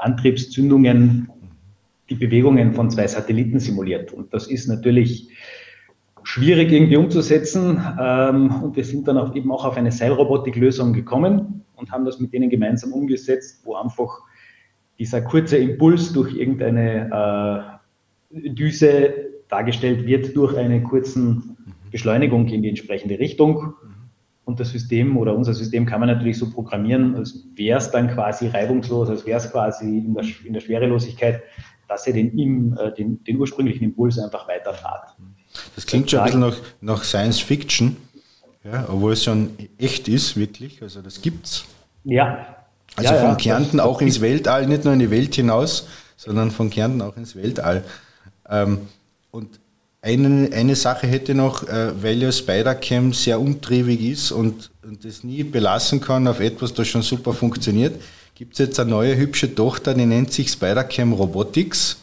Antriebszündungen 0.00 1.30
die 2.10 2.16
Bewegungen 2.16 2.72
von 2.72 2.90
zwei 2.90 3.06
Satelliten 3.06 3.60
simuliert. 3.60 4.12
Und 4.12 4.34
das 4.34 4.48
ist 4.48 4.66
natürlich 4.66 5.28
schwierig 6.24 6.72
irgendwie 6.72 6.96
umzusetzen. 6.96 7.80
Ähm, 8.00 8.62
und 8.64 8.74
wir 8.74 8.84
sind 8.84 9.06
dann 9.06 9.18
auch 9.18 9.36
eben 9.36 9.52
auch 9.52 9.64
auf 9.64 9.76
eine 9.76 9.92
Seilrobotik-Lösung 9.92 10.94
gekommen 10.94 11.64
und 11.76 11.92
haben 11.92 12.04
das 12.04 12.18
mit 12.18 12.32
denen 12.32 12.50
gemeinsam 12.50 12.92
umgesetzt, 12.92 13.60
wo 13.64 13.76
einfach 13.76 14.22
dieser 14.98 15.22
kurze 15.22 15.56
Impuls 15.56 16.12
durch 16.12 16.34
irgendeine 16.34 17.80
äh, 18.32 18.50
Düse 18.50 19.14
dargestellt 19.48 20.06
wird 20.06 20.36
durch 20.36 20.56
eine 20.56 20.82
kurzen 20.82 21.56
Beschleunigung 21.90 22.48
in 22.48 22.62
die 22.62 22.68
entsprechende 22.68 23.18
Richtung. 23.18 23.74
Und 24.44 24.60
das 24.60 24.70
System 24.70 25.16
oder 25.16 25.34
unser 25.34 25.54
System 25.54 25.86
kann 25.86 26.00
man 26.00 26.08
natürlich 26.08 26.38
so 26.38 26.50
programmieren, 26.50 27.14
als 27.16 27.46
wäre 27.54 27.78
es 27.78 27.90
dann 27.90 28.08
quasi 28.08 28.48
reibungslos, 28.48 29.10
als 29.10 29.26
wäre 29.26 29.38
es 29.38 29.50
quasi 29.50 29.98
in 29.98 30.14
der, 30.14 30.24
in 30.44 30.52
der 30.54 30.60
Schwerelosigkeit 30.60 31.42
dass 31.88 32.06
er 32.06 32.12
den, 32.12 32.76
äh, 32.76 32.94
den, 32.94 33.24
den 33.24 33.38
ursprünglichen 33.38 33.84
Impuls 33.84 34.18
einfach 34.18 34.46
weiterfahrt. 34.46 35.16
Das 35.74 35.86
klingt 35.86 36.10
schon 36.10 36.20
ein 36.20 36.26
bisschen 36.26 36.40
nach, 36.40 36.56
nach 36.80 37.02
Science 37.02 37.40
Fiction, 37.40 37.96
ja, 38.62 38.86
obwohl 38.88 39.14
es 39.14 39.24
schon 39.24 39.50
echt 39.78 40.06
ist, 40.08 40.36
wirklich. 40.36 40.82
Also 40.82 41.00
das 41.00 41.20
gibt's. 41.20 41.64
Ja. 42.04 42.57
Also 42.96 43.14
ja, 43.14 43.20
von 43.20 43.30
ja, 43.30 43.34
Kärnten 43.36 43.80
auch 43.80 44.00
ins 44.00 44.20
Weltall, 44.20 44.66
nicht 44.66 44.84
nur 44.84 44.92
in 44.92 44.98
die 44.98 45.10
Welt 45.10 45.34
hinaus, 45.34 45.88
sondern 46.16 46.50
von 46.50 46.70
Kärnten 46.70 47.02
auch 47.02 47.16
ins 47.16 47.36
Weltall. 47.36 47.84
Ähm, 48.48 48.88
und 49.30 49.60
eine, 50.00 50.50
eine 50.52 50.74
Sache 50.74 51.06
hätte 51.06 51.34
noch, 51.34 51.68
äh, 51.68 52.02
weil 52.02 52.20
ja 52.22 52.32
Spider-Cam 52.32 53.12
sehr 53.12 53.40
umtriebig 53.40 54.00
ist 54.00 54.32
und, 54.32 54.70
und 54.82 55.04
das 55.04 55.22
nie 55.22 55.44
belassen 55.44 56.00
kann 56.00 56.26
auf 56.26 56.40
etwas, 56.40 56.74
das 56.74 56.88
schon 56.88 57.02
super 57.02 57.32
funktioniert, 57.32 58.00
gibt 58.34 58.54
es 58.54 58.58
jetzt 58.58 58.80
eine 58.80 58.90
neue 58.90 59.16
hübsche 59.16 59.54
Tochter, 59.54 59.94
die 59.94 60.06
nennt 60.06 60.32
sich 60.32 60.48
Spider-Cam 60.48 61.12
Robotics. 61.12 61.98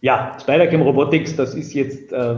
Ja, 0.00 0.36
Spidercam 0.40 0.82
Robotics, 0.82 1.36
das 1.36 1.54
ist 1.54 1.74
jetzt 1.74 2.12
äh, 2.12 2.36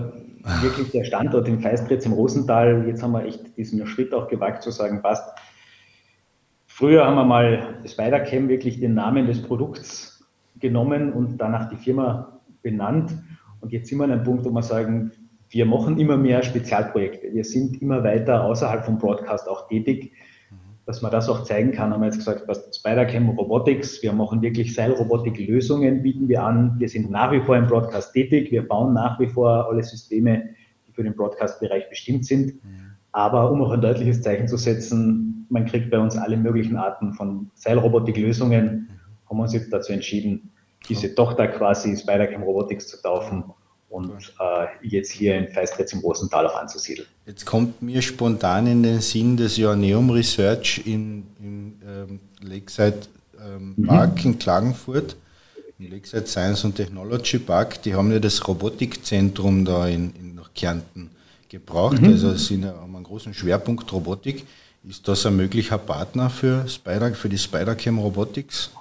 wirklich 0.60 0.90
der 0.90 1.04
Standort 1.04 1.46
in 1.46 1.60
Feistritz 1.60 2.04
im 2.06 2.12
Rosental. 2.12 2.84
Jetzt 2.88 3.02
haben 3.02 3.12
wir 3.12 3.24
echt 3.24 3.56
diesen 3.56 3.86
Schritt 3.86 4.12
auch 4.12 4.28
gewagt 4.28 4.62
zu 4.64 4.70
sagen, 4.70 5.00
passt. 5.00 5.24
Früher 6.74 7.06
haben 7.06 7.16
wir 7.16 7.24
mal 7.24 7.80
Spidercam 7.86 8.48
wirklich 8.48 8.80
den 8.80 8.94
Namen 8.94 9.26
des 9.26 9.42
Produkts 9.42 10.24
genommen 10.58 11.12
und 11.12 11.38
danach 11.38 11.68
die 11.68 11.76
Firma 11.76 12.40
benannt. 12.62 13.12
Und 13.60 13.72
jetzt 13.72 13.88
sind 13.88 13.98
wir 13.98 14.04
an 14.04 14.12
einem 14.12 14.24
Punkt, 14.24 14.44
wo 14.44 14.50
wir 14.50 14.62
sagen, 14.62 15.12
wir 15.50 15.66
machen 15.66 15.98
immer 15.98 16.16
mehr 16.16 16.42
Spezialprojekte. 16.42 17.32
Wir 17.32 17.44
sind 17.44 17.80
immer 17.82 18.02
weiter 18.02 18.44
außerhalb 18.44 18.84
vom 18.84 18.98
Broadcast 18.98 19.48
auch 19.48 19.68
tätig 19.68 20.12
dass 20.84 21.00
man 21.00 21.12
das 21.12 21.28
auch 21.28 21.44
zeigen 21.44 21.72
kann, 21.72 21.92
haben 21.92 22.00
wir 22.00 22.06
jetzt 22.06 22.18
gesagt, 22.18 22.42
was 22.48 22.76
Spidercam 22.76 23.28
Robotics, 23.30 24.02
wir 24.02 24.12
machen 24.12 24.42
wirklich 24.42 24.74
Seilrobotik-Lösungen, 24.74 26.02
bieten 26.02 26.28
wir 26.28 26.42
an. 26.42 26.74
Wir 26.78 26.88
sind 26.88 27.10
nach 27.10 27.30
wie 27.30 27.40
vor 27.40 27.56
im 27.56 27.68
Broadcast 27.68 28.12
tätig, 28.12 28.50
wir 28.50 28.66
bauen 28.66 28.92
nach 28.92 29.20
wie 29.20 29.28
vor 29.28 29.68
alle 29.70 29.82
Systeme, 29.82 30.50
die 30.86 30.92
für 30.92 31.04
den 31.04 31.14
Broadcast-Bereich 31.14 31.88
bestimmt 31.88 32.26
sind. 32.26 32.54
Aber 33.12 33.52
um 33.52 33.62
auch 33.62 33.70
ein 33.70 33.80
deutliches 33.80 34.22
Zeichen 34.22 34.48
zu 34.48 34.56
setzen, 34.56 35.41
man 35.52 35.66
kriegt 35.66 35.90
bei 35.90 35.98
uns 35.98 36.16
alle 36.16 36.36
möglichen 36.36 36.76
Arten 36.76 37.12
von 37.12 37.50
Seilrobotik-Lösungen, 37.54 38.88
haben 39.28 39.36
wir 39.36 39.42
uns 39.42 39.52
jetzt 39.52 39.72
dazu 39.72 39.92
entschieden, 39.92 40.50
diese 40.88 41.14
Tochter 41.14 41.46
quasi 41.46 41.96
Spidercam 41.96 42.42
Robotics 42.42 42.88
zu 42.88 43.00
taufen 43.00 43.44
und 43.88 44.32
äh, 44.40 44.66
jetzt 44.82 45.12
hier 45.12 45.36
in 45.36 45.48
Feistritz 45.48 45.92
im 45.92 46.00
Rosental 46.00 46.46
auch 46.46 46.56
anzusiedeln. 46.56 47.06
Jetzt 47.26 47.44
kommt 47.44 47.82
mir 47.82 48.00
spontan 48.00 48.66
in 48.66 48.82
den 48.82 49.00
Sinn 49.00 49.36
das 49.36 49.58
Joanneum 49.58 50.10
Research 50.10 50.82
in, 50.86 51.24
im 51.38 51.74
ähm, 51.86 52.20
Lakeside 52.40 53.00
ähm, 53.38 53.74
mhm. 53.76 53.86
Park 53.86 54.24
in 54.24 54.38
Klagenfurt, 54.38 55.16
im 55.78 55.90
Lakeside 55.90 56.26
Science 56.26 56.64
and 56.64 56.74
Technology 56.74 57.38
Park. 57.38 57.82
Die 57.82 57.94
haben 57.94 58.10
ja 58.10 58.18
das 58.18 58.48
Robotikzentrum 58.48 59.66
da 59.66 59.86
in, 59.86 60.14
in 60.18 60.34
nach 60.34 60.52
Kärnten 60.54 61.10
gebraucht. 61.50 62.00
Mhm. 62.00 62.08
Also 62.08 62.34
sie 62.34 62.64
haben 62.64 62.96
einen 62.96 63.04
großen 63.04 63.34
Schwerpunkt 63.34 63.92
Robotik. 63.92 64.46
Ist 64.88 65.06
das 65.06 65.24
ein 65.26 65.36
möglicher 65.36 65.78
Partner 65.78 66.28
für, 66.28 66.66
Spider, 66.66 67.14
für 67.14 67.28
die 67.28 67.38
Spidercam 67.38 67.98
Robotics? 67.98 68.72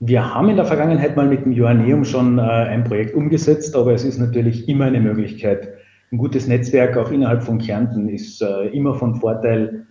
Wir 0.00 0.34
haben 0.34 0.48
in 0.48 0.56
der 0.56 0.64
Vergangenheit 0.64 1.14
mal 1.14 1.28
mit 1.28 1.44
dem 1.44 1.52
Joanneum 1.52 2.04
schon 2.04 2.38
äh, 2.38 2.42
ein 2.42 2.82
Projekt 2.82 3.14
umgesetzt, 3.14 3.76
aber 3.76 3.94
es 3.94 4.02
ist 4.02 4.18
natürlich 4.18 4.68
immer 4.68 4.86
eine 4.86 4.98
Möglichkeit. 4.98 5.68
Ein 6.10 6.18
gutes 6.18 6.48
Netzwerk 6.48 6.96
auch 6.96 7.12
innerhalb 7.12 7.44
von 7.44 7.58
Kärnten 7.58 8.08
ist 8.08 8.42
äh, 8.42 8.66
immer 8.70 8.94
von 8.94 9.14
Vorteil, 9.14 9.86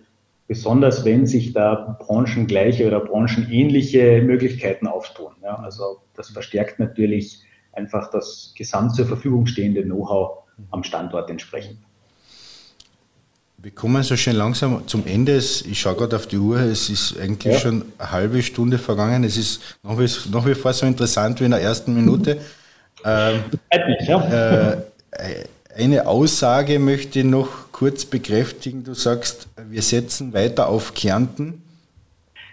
besonders 0.46 1.06
wenn 1.06 1.26
sich 1.26 1.54
da 1.54 1.96
branchengleiche 2.00 2.86
oder 2.86 3.00
branchenähnliche 3.00 4.20
Möglichkeiten 4.20 4.86
auftun. 4.86 5.32
Ja, 5.42 5.54
also 5.56 6.02
das 6.14 6.30
verstärkt 6.30 6.78
natürlich 6.78 7.42
einfach 7.72 8.10
das 8.10 8.52
gesamt 8.58 8.94
zur 8.94 9.06
Verfügung 9.06 9.46
stehende 9.46 9.82
Know-how 9.84 10.44
am 10.70 10.84
Standort 10.84 11.30
entsprechend. 11.30 11.78
Wir 13.64 13.70
kommen 13.70 14.02
so 14.02 14.14
schön 14.14 14.36
langsam 14.36 14.86
zum 14.86 15.06
Ende. 15.06 15.38
Ich 15.38 15.80
schaue 15.80 15.94
gerade 15.94 16.16
auf 16.16 16.26
die 16.26 16.36
Uhr, 16.36 16.60
es 16.60 16.90
ist 16.90 17.18
eigentlich 17.18 17.54
ja. 17.54 17.60
schon 17.60 17.82
eine 17.96 18.12
halbe 18.12 18.42
Stunde 18.42 18.76
vergangen. 18.76 19.24
Es 19.24 19.38
ist 19.38 19.78
nach 19.82 19.98
wie, 19.98 20.06
nach 20.30 20.44
wie 20.44 20.54
vor 20.54 20.74
so 20.74 20.84
interessant 20.84 21.40
wie 21.40 21.46
in 21.46 21.50
der 21.52 21.62
ersten 21.62 21.94
Minute. 21.94 22.38
Ähm, 23.06 23.42
äh, 24.00 24.76
eine 25.76 26.06
Aussage 26.06 26.78
möchte 26.78 27.18
ich 27.18 27.26
noch 27.26 27.70
kurz 27.70 28.06
bekräftigen. 28.06 28.82
Du 28.82 28.94
sagst, 28.94 29.46
wir 29.68 29.82
setzen 29.82 30.32
weiter 30.32 30.68
auf 30.68 30.94
Kärnten. 30.94 31.62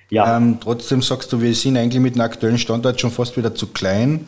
Ja. 0.10 0.36
Ähm, 0.36 0.58
trotzdem 0.60 1.02
sagst 1.02 1.32
du, 1.32 1.40
wir 1.40 1.56
sind 1.56 1.78
eigentlich 1.78 2.02
mit 2.02 2.16
dem 2.16 2.22
aktuellen 2.22 2.58
Standort 2.58 3.00
schon 3.00 3.12
fast 3.12 3.38
wieder 3.38 3.56
zu 3.56 3.68
klein. 3.68 4.28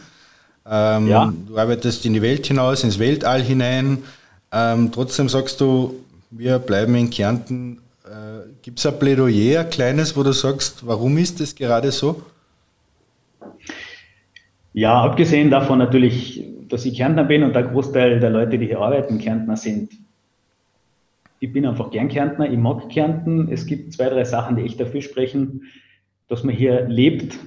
Ähm, 0.65 1.09
ja. 1.09 1.33
Du 1.45 1.57
arbeitest 1.57 2.05
in 2.05 2.13
die 2.13 2.21
Welt 2.21 2.47
hinaus, 2.47 2.85
ins 2.85 2.99
Weltall 2.99 3.41
hinein. 3.41 3.97
Ähm, 4.53 4.93
trotzdem 4.93 5.27
sagst 5.27 5.59
du, 5.59 6.02
wir 6.37 6.59
bleiben 6.59 6.95
in 6.95 7.09
Kärnten. 7.09 7.79
Äh, 8.05 8.49
Gibt 8.61 8.79
es 8.79 8.85
ein 8.85 8.97
Plädoyer, 8.99 9.61
ein 9.61 9.69
kleines, 9.69 10.17
wo 10.17 10.23
du 10.23 10.31
sagst, 10.31 10.85
warum 10.85 11.17
ist 11.17 11.39
das 11.39 11.55
gerade 11.55 11.91
so? 11.91 12.21
Ja, 14.73 15.01
abgesehen 15.03 15.51
davon 15.51 15.77
natürlich, 15.77 16.43
dass 16.67 16.85
ich 16.85 16.97
Kärntner 16.97 17.23
bin 17.23 17.43
und 17.43 17.53
der 17.53 17.63
Großteil 17.63 18.19
der 18.19 18.31
Leute, 18.31 18.57
die 18.57 18.65
hier 18.65 18.79
arbeiten, 18.79 19.19
Kärntner 19.19 19.55
sind. 19.55 19.93
Ich 21.39 21.53
bin 21.53 21.65
einfach 21.65 21.91
gern 21.91 22.07
Kärntner, 22.07 22.49
ich 22.49 22.57
mag 22.57 22.89
Kärnten. 22.89 23.51
Es 23.51 23.65
gibt 23.65 23.93
zwei, 23.93 24.09
drei 24.09 24.23
Sachen, 24.23 24.55
die 24.55 24.63
echt 24.63 24.79
dafür 24.79 25.01
sprechen, 25.01 25.63
dass 26.29 26.43
man 26.43 26.55
hier 26.55 26.87
lebt, 26.87 27.37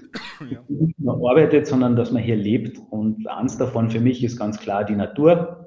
ja. 0.48 0.60
nicht 0.68 0.98
nur 1.00 1.28
arbeitet, 1.28 1.66
sondern 1.66 1.96
dass 1.96 2.12
man 2.12 2.22
hier 2.22 2.36
lebt. 2.36 2.78
Und 2.90 3.26
eins 3.26 3.58
davon 3.58 3.90
für 3.90 4.00
mich 4.00 4.22
ist 4.22 4.38
ganz 4.38 4.58
klar 4.60 4.84
die 4.84 4.94
Natur. 4.94 5.65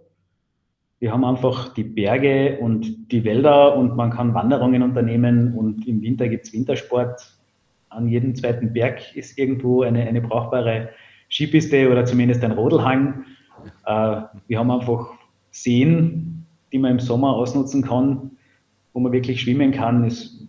Wir 1.00 1.14
haben 1.14 1.24
einfach 1.24 1.74
die 1.74 1.84
Berge 1.84 2.58
und 2.60 3.12
die 3.12 3.24
Wälder 3.24 3.78
und 3.78 3.96
man 3.96 4.12
kann 4.12 4.34
Wanderungen 4.34 4.84
unternehmen 4.84 5.54
und 5.54 5.88
im 5.88 6.02
Winter 6.02 6.28
gibt 6.28 6.46
es 6.46 6.54
Wintersport. 6.54 7.38
An 7.88 8.10
jedem 8.10 8.36
zweiten 8.36 8.74
Berg 8.74 9.16
ist 9.16 9.38
irgendwo 9.38 9.84
eine, 9.84 10.06
eine 10.06 10.22
brauchbare 10.22 10.90
Skipiste 11.30 11.90
oder 11.90 12.04
zumindest 12.04 12.44
ein 12.44 12.52
Rodelhang. 12.52 13.24
Äh, 13.86 14.22
wir 14.48 14.60
haben 14.60 14.72
einfach 14.72 15.14
Seen, 15.52 16.46
die 16.74 16.80
man 16.80 16.92
im 16.92 17.00
Sommer 17.00 17.34
ausnutzen 17.34 17.82
kann, 17.82 18.32
wo 18.94 19.00
man 19.00 19.14
wirklich 19.14 19.42
schwimmen 19.42 19.72
kann. 19.72 20.04
Es 20.04 20.48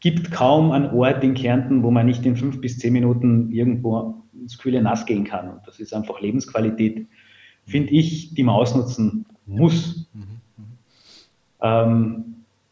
gibt 0.00 0.30
kaum 0.32 0.72
einen 0.72 0.90
Ort 0.90 1.22
in 1.22 1.34
Kärnten, 1.34 1.82
wo 1.82 1.90
man 1.90 2.06
nicht 2.06 2.24
in 2.24 2.34
fünf 2.34 2.62
bis 2.62 2.78
zehn 2.78 2.94
Minuten 2.94 3.52
irgendwo 3.52 4.22
ins 4.32 4.56
kühle 4.56 4.80
Nass 4.80 5.04
gehen 5.04 5.24
kann. 5.24 5.50
Und 5.50 5.60
das 5.66 5.78
ist 5.80 5.92
einfach 5.92 6.20
Lebensqualität, 6.22 7.06
finde 7.66 7.92
ich, 7.92 8.34
die 8.34 8.42
man 8.42 8.54
ausnutzen 8.54 9.26
muss. 9.50 10.08
Mhm. 10.14 10.40
Ähm, 11.62 12.24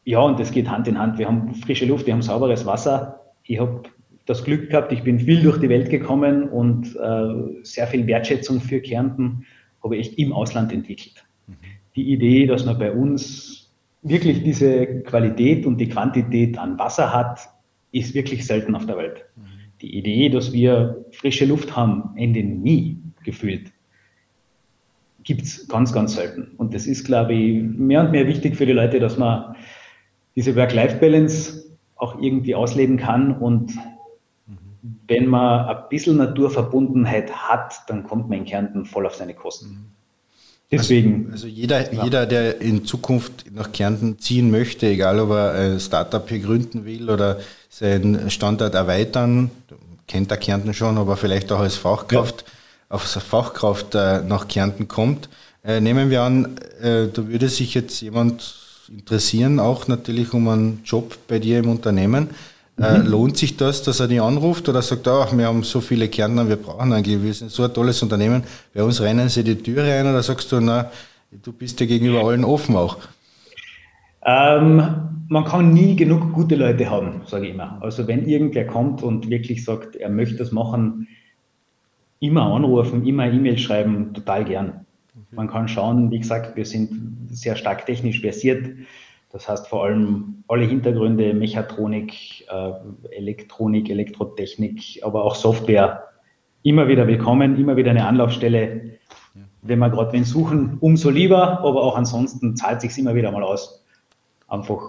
ja, 0.05 0.21
und 0.21 0.41
das 0.41 0.51
geht 0.51 0.71
Hand 0.71 0.89
in 0.89 0.99
Hand. 0.99 1.19
Wir 1.19 1.27
haben 1.27 1.55
frische 1.55 1.85
Luft, 1.85 2.07
wir 2.07 2.15
haben 2.15 2.23
sauberes 2.23 2.65
Wasser. 2.65 3.21
Ich 3.45 3.61
habe 3.61 3.83
das 4.27 4.45
Glück 4.45 4.71
gehabt, 4.71 4.93
ich 4.93 5.03
bin 5.03 5.21
viel 5.21 5.43
durch 5.43 5.59
die 5.59 5.69
Welt 5.69 5.91
gekommen 5.91 6.49
und 6.49 6.97
äh, 6.97 7.63
sehr 7.63 7.87
viel 7.87 8.07
Wertschätzung 8.07 8.61
für 8.61 8.81
Kärnten 8.81 9.45
habe 9.83 9.97
ich 9.97 10.19
im 10.19 10.33
Ausland 10.33 10.73
entwickelt. 10.73 11.25
Mhm. 11.47 11.55
Die 11.97 12.13
Idee, 12.13 12.47
dass 12.47 12.65
man 12.65 12.79
bei 12.79 12.93
uns 12.93 13.71
wirklich 14.03 14.43
diese 14.43 15.03
Qualität 15.03 15.67
und 15.67 15.79
die 15.79 15.89
Quantität 15.89 16.59
an 16.59 16.79
Wasser 16.79 17.13
hat, 17.13 17.41
ist 17.93 18.15
wirklich 18.15 18.47
selten 18.47 18.75
auf 18.75 18.87
der 18.87 18.97
Welt. 18.97 19.25
Mhm. 19.37 19.43
Die 19.81 19.97
Idee, 19.97 20.29
dass 20.29 20.53
wir 20.53 21.05
frische 21.13 21.45
Luft 21.45 21.75
haben, 21.77 22.11
endet 22.17 22.47
nie 22.47 22.99
gefühlt 23.25 23.73
gibt 25.25 25.43
es 25.43 25.69
ganz, 25.69 25.93
ganz 25.93 26.15
selten. 26.15 26.53
Und 26.57 26.75
das 26.75 26.87
ist, 26.87 27.05
glaube 27.05 27.35
ich, 27.35 27.63
mehr 27.63 28.01
und 28.01 28.13
mehr 28.13 28.27
wichtig 28.27 28.57
für 28.57 28.67
die 28.67 28.73
Leute, 28.73 29.01
dass 29.01 29.19
man 29.19 29.57
diese 30.37 30.55
Work-Life-Balance 30.57 31.65
auch 31.97 32.21
irgendwie 32.21 32.55
ausleben 32.55 32.97
kann. 32.97 33.37
Und 33.37 33.73
wenn 35.07 35.27
man 35.27 35.67
ein 35.67 35.83
bisschen 35.91 36.17
Naturverbundenheit 36.17 37.33
hat, 37.33 37.83
dann 37.89 38.05
kommt 38.05 38.29
man 38.29 38.39
in 38.39 38.45
Kärnten 38.45 38.85
voll 38.85 39.07
auf 39.07 39.17
seine 39.17 39.35
Kosten. 39.35 39.93
Deswegen. 40.71 41.31
Also, 41.33 41.47
also 41.47 41.47
jeder, 41.49 41.93
ja. 41.93 42.05
jeder, 42.05 42.27
der 42.27 42.61
in 42.61 42.85
Zukunft 42.85 43.47
nach 43.53 43.73
Kärnten 43.73 44.19
ziehen 44.19 44.51
möchte, 44.51 44.87
egal 44.87 45.19
ob 45.19 45.31
er 45.31 45.53
ein 45.53 45.81
Startup 45.81 46.29
hier 46.29 46.41
gründen 46.41 46.85
will 46.85 47.11
oder 47.11 47.39
seinen 47.71 48.31
Standort 48.31 48.75
erweitern, 48.75 49.51
kennt 50.07 50.31
er 50.31 50.37
Kärnten 50.37 50.75
schon, 50.75 50.99
aber 50.99 51.17
vielleicht 51.17 51.51
auch 51.53 51.61
als 51.61 51.77
Fachkraft. 51.77 52.45
Ja 52.47 52.53
auf 52.89 53.03
Fachkraft 53.03 53.95
äh, 53.95 54.23
nach 54.23 54.49
Kärnten 54.49 54.89
kommt. 54.89 55.29
Äh, 55.65 55.81
nehmen 55.81 56.11
wir 56.11 56.23
an, 56.23 56.57
äh, 56.83 57.09
da 57.13 57.29
würde 57.29 57.49
sich 57.49 57.75
jetzt 57.75 58.01
jemand 58.01 58.55
interessieren, 58.91 59.61
auch 59.61 59.89
natürlich 59.89 60.33
um 60.33 60.49
einen 60.49 60.83
Job 60.85 61.17
bei 61.29 61.39
dir 61.39 61.59
im 61.59 61.69
Unternehmen. 61.69 62.31
Mhm. 62.81 63.09
lohnt 63.09 63.37
sich 63.37 63.57
das, 63.57 63.83
dass 63.83 63.99
er 63.99 64.07
die 64.07 64.21
anruft 64.21 64.69
oder 64.69 64.83
sagt, 64.83 65.09
ach, 65.09 65.37
wir 65.37 65.47
haben 65.49 65.65
so 65.65 65.81
viele 65.81 66.07
Kärntner, 66.07 66.49
wir 66.49 66.55
brauchen 66.55 66.93
eigentlich, 66.93 67.21
wir 67.21 67.35
sind 67.35 67.51
so 67.51 67.65
ein 67.65 67.75
tolles 67.75 68.01
Unternehmen, 68.05 68.45
bei 68.73 68.85
uns 68.85 69.01
rennen 69.01 69.29
sie 69.29 69.43
die 69.43 69.57
Türe 69.57 69.93
ein 69.93 70.07
oder 70.07 70.23
sagst 70.23 70.53
du, 70.53 70.61
na, 70.61 70.89
du 71.43 71.53
bist 71.53 71.81
ja 71.81 71.87
gegenüber 71.87 72.21
allen 72.21 72.45
offen 72.45 72.77
auch? 72.77 72.99
Ähm, 74.25 74.81
man 75.29 75.45
kann 75.45 75.73
nie 75.73 75.97
genug 75.97 76.33
gute 76.33 76.55
Leute 76.55 76.89
haben, 76.89 77.23
sage 77.27 77.49
ich 77.49 77.55
immer. 77.55 77.79
Also 77.83 78.07
wenn 78.07 78.29
irgendwer 78.29 78.67
kommt 78.69 79.03
und 79.03 79.29
wirklich 79.29 79.65
sagt, 79.65 79.97
er 79.97 80.09
möchte 80.09 80.37
das 80.37 80.53
machen, 80.53 81.09
immer 82.21 82.53
anrufen, 82.55 83.07
immer 83.07 83.27
E-Mail 83.27 83.59
schreiben, 83.59 84.15
total 84.15 84.45
gern. 84.45 84.87
Man 85.31 85.49
kann 85.49 85.69
schauen, 85.69 86.11
wie 86.11 86.19
gesagt, 86.19 86.57
wir 86.57 86.65
sind 86.65 87.29
sehr 87.31 87.57
stark 87.57 87.87
technisch 87.87 88.21
versiert. 88.21 88.71
Das 89.31 89.49
heißt 89.49 89.69
vor 89.69 89.85
allem 89.85 90.45
alle 90.49 90.65
Hintergründe, 90.65 91.35
Mechatronik, 91.35 92.47
äh, 92.49 92.73
Elektronik, 93.11 93.91
Elektrotechnik, 93.91 95.01
aber 95.03 95.25
auch 95.25 95.35
Software. 95.35 96.05
Immer 96.63 96.89
wieder 96.89 97.07
willkommen, 97.07 97.57
immer 97.57 97.77
wieder 97.77 97.91
eine 97.91 98.07
Anlaufstelle. 98.07 98.99
Wenn 99.63 99.79
wir 99.79 99.91
gerade 99.91 100.13
wen 100.13 100.25
suchen, 100.25 100.79
umso 100.81 101.11
lieber, 101.11 101.61
aber 101.61 101.83
auch 101.83 101.97
ansonsten 101.97 102.57
zahlt 102.57 102.81
sich 102.81 102.97
immer 102.97 103.15
wieder 103.15 103.31
mal 103.33 103.43
aus. 103.43 103.85
Einfach 104.47 104.81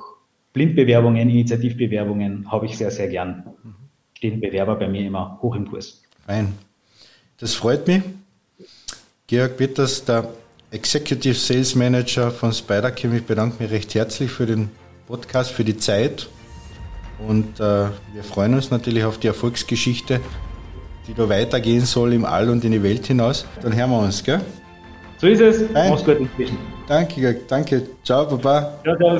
Blindbewerbungen, 0.54 1.30
Initiativbewerbungen 1.30 2.50
habe 2.52 2.66
ich 2.66 2.78
sehr, 2.78 2.92
sehr 2.92 3.10
gern. 3.10 3.56
Mhm. 3.64 3.76
Stehen 4.14 4.40
Bewerber 4.40 4.76
bei 4.76 4.88
mir 4.88 5.06
immer 5.06 5.40
hoch 5.42 5.56
im 5.56 5.70
Kurs. 5.70 6.04
Fein. 6.26 6.54
Das 7.40 7.54
freut 7.54 7.88
mich. 7.88 8.02
Georg 9.28 9.58
Peters, 9.58 10.04
der 10.04 10.28
Executive 10.72 11.36
Sales 11.36 11.76
Manager 11.76 12.32
von 12.32 12.52
Spidercam. 12.52 13.16
Ich 13.16 13.24
bedanke 13.24 13.62
mich 13.64 13.72
recht 13.72 13.96
herzlich 13.96 14.32
für 14.32 14.46
den 14.46 14.70
Podcast, 15.08 15.52
für 15.52 15.64
die 15.64 15.78
Zeit. 15.78 16.28
Und 17.28 17.60
äh, 17.60 17.88
wir 18.14 18.24
freuen 18.24 18.54
uns 18.54 18.72
natürlich 18.72 19.04
auf 19.04 19.18
die 19.18 19.28
Erfolgsgeschichte, 19.28 20.22
die 21.08 21.14
da 21.14 21.28
weitergehen 21.28 21.86
soll 21.86 22.14
im 22.14 22.26
All 22.26 22.50
und 22.50 22.64
in 22.64 22.72
die 22.72 22.84
Welt 22.84 23.08
hinaus. 23.08 23.46
Dann 23.62 23.76
hören 23.76 23.90
wir 23.90 24.00
uns, 24.00 24.24
gell? 24.24 24.42
So 25.18 25.28
ist 25.28 25.42
es. 25.42 25.70
Mach's 25.74 26.04
gut 26.04 26.20
inzwischen. 26.20 26.58
Danke, 26.88 27.42
danke. 27.48 27.88
Ciao, 28.04 28.26
Baba. 28.26 28.80
Ciao, 28.84 28.96
ciao. 28.98 29.20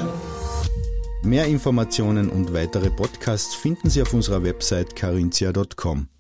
Mehr 1.24 1.46
Informationen 1.46 2.30
und 2.30 2.54
weitere 2.54 2.90
Podcasts 2.90 3.54
finden 3.54 3.90
Sie 3.90 4.02
auf 4.02 4.14
unserer 4.14 4.42
Website 4.44 4.96
carintia.com. 4.96 6.19